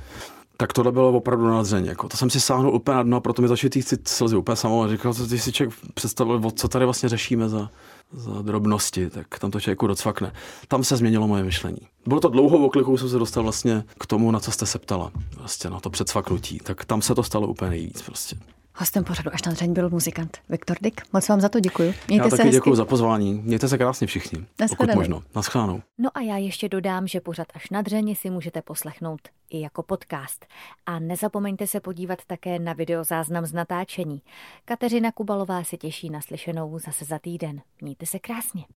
tak 0.56 0.72
tohle 0.72 0.92
bylo 0.92 1.12
opravdu 1.12 1.46
nadřeň. 1.46 1.84
Jako. 1.84 2.08
To 2.08 2.16
jsem 2.16 2.30
si 2.30 2.40
sáhnul 2.40 2.74
úplně 2.74 2.96
na 2.96 3.02
dno, 3.02 3.20
proto 3.20 3.42
mi 3.42 3.48
začaly 3.48 3.70
týct 3.70 4.08
slzy 4.08 4.36
úplně 4.36 4.56
samou 4.56 4.82
a 4.82 4.88
říkal, 4.88 5.14
ty 5.14 5.38
si 5.38 5.52
člověk 5.52 5.78
představil, 5.94 6.50
co 6.50 6.68
tady 6.68 6.84
vlastně 6.84 7.08
řešíme 7.08 7.48
za, 7.48 7.70
za 8.12 8.42
drobnosti, 8.42 9.10
tak 9.10 9.38
tam 9.38 9.50
to 9.50 9.60
člověku 9.60 9.86
docvakne. 9.86 10.32
Tam 10.68 10.84
se 10.84 10.96
změnilo 10.96 11.28
moje 11.28 11.44
myšlení. 11.44 11.80
Bylo 12.06 12.20
to 12.20 12.28
dlouho 12.28 12.58
oklikou, 12.58 12.96
jsem 12.96 13.08
se 13.08 13.18
dostal 13.18 13.42
vlastně 13.42 13.84
k 14.00 14.06
tomu, 14.06 14.30
na 14.30 14.40
co 14.40 14.52
jste 14.52 14.66
se 14.66 14.78
ptala, 14.78 15.12
vlastně 15.38 15.70
na 15.70 15.80
to 15.80 15.90
předsvaknutí. 15.90 16.58
Tak 16.58 16.84
tam 16.84 17.02
se 17.02 17.14
to 17.14 17.22
stalo 17.22 17.48
úplně 17.48 17.70
nejvíc 17.70 18.02
prostě. 18.02 18.36
Hostem 18.78 19.04
pořadu 19.04 19.30
až 19.34 19.42
na 19.42 19.52
dřeň 19.52 19.72
byl 19.72 19.90
muzikant 19.90 20.38
Viktor 20.48 20.76
Dyk. 20.80 21.02
Moc 21.12 21.28
vám 21.28 21.40
za 21.40 21.48
to 21.48 21.60
děkuji. 21.60 21.94
Mějte 22.08 22.26
já 22.26 22.30
se 22.30 22.36
taky 22.36 22.42
hezky. 22.48 22.56
děkuji 22.56 22.74
za 22.74 22.84
pozvání. 22.84 23.34
Mějte 23.34 23.68
se 23.68 23.78
krásně 23.78 24.06
všichni. 24.06 24.46
Pokud 24.68 24.94
možno. 24.94 25.22
Naschledanou. 25.34 25.82
No 25.98 26.10
a 26.14 26.20
já 26.20 26.36
ještě 26.36 26.68
dodám, 26.68 27.06
že 27.06 27.20
pořad 27.20 27.46
až 27.54 27.70
na 27.70 27.82
dřeň 27.82 28.14
si 28.14 28.30
můžete 28.30 28.62
poslechnout 28.62 29.20
i 29.50 29.60
jako 29.60 29.82
podcast. 29.82 30.46
A 30.86 30.98
nezapomeňte 30.98 31.66
se 31.66 31.80
podívat 31.80 32.18
také 32.26 32.58
na 32.58 32.72
videozáznam 32.72 33.46
z 33.46 33.52
natáčení. 33.52 34.22
Kateřina 34.64 35.12
Kubalová 35.12 35.64
se 35.64 35.76
těší 35.76 36.10
na 36.10 36.20
slyšenou 36.20 36.78
zase 36.78 37.04
za 37.04 37.18
týden. 37.18 37.60
Mějte 37.80 38.06
se 38.06 38.18
krásně. 38.18 38.64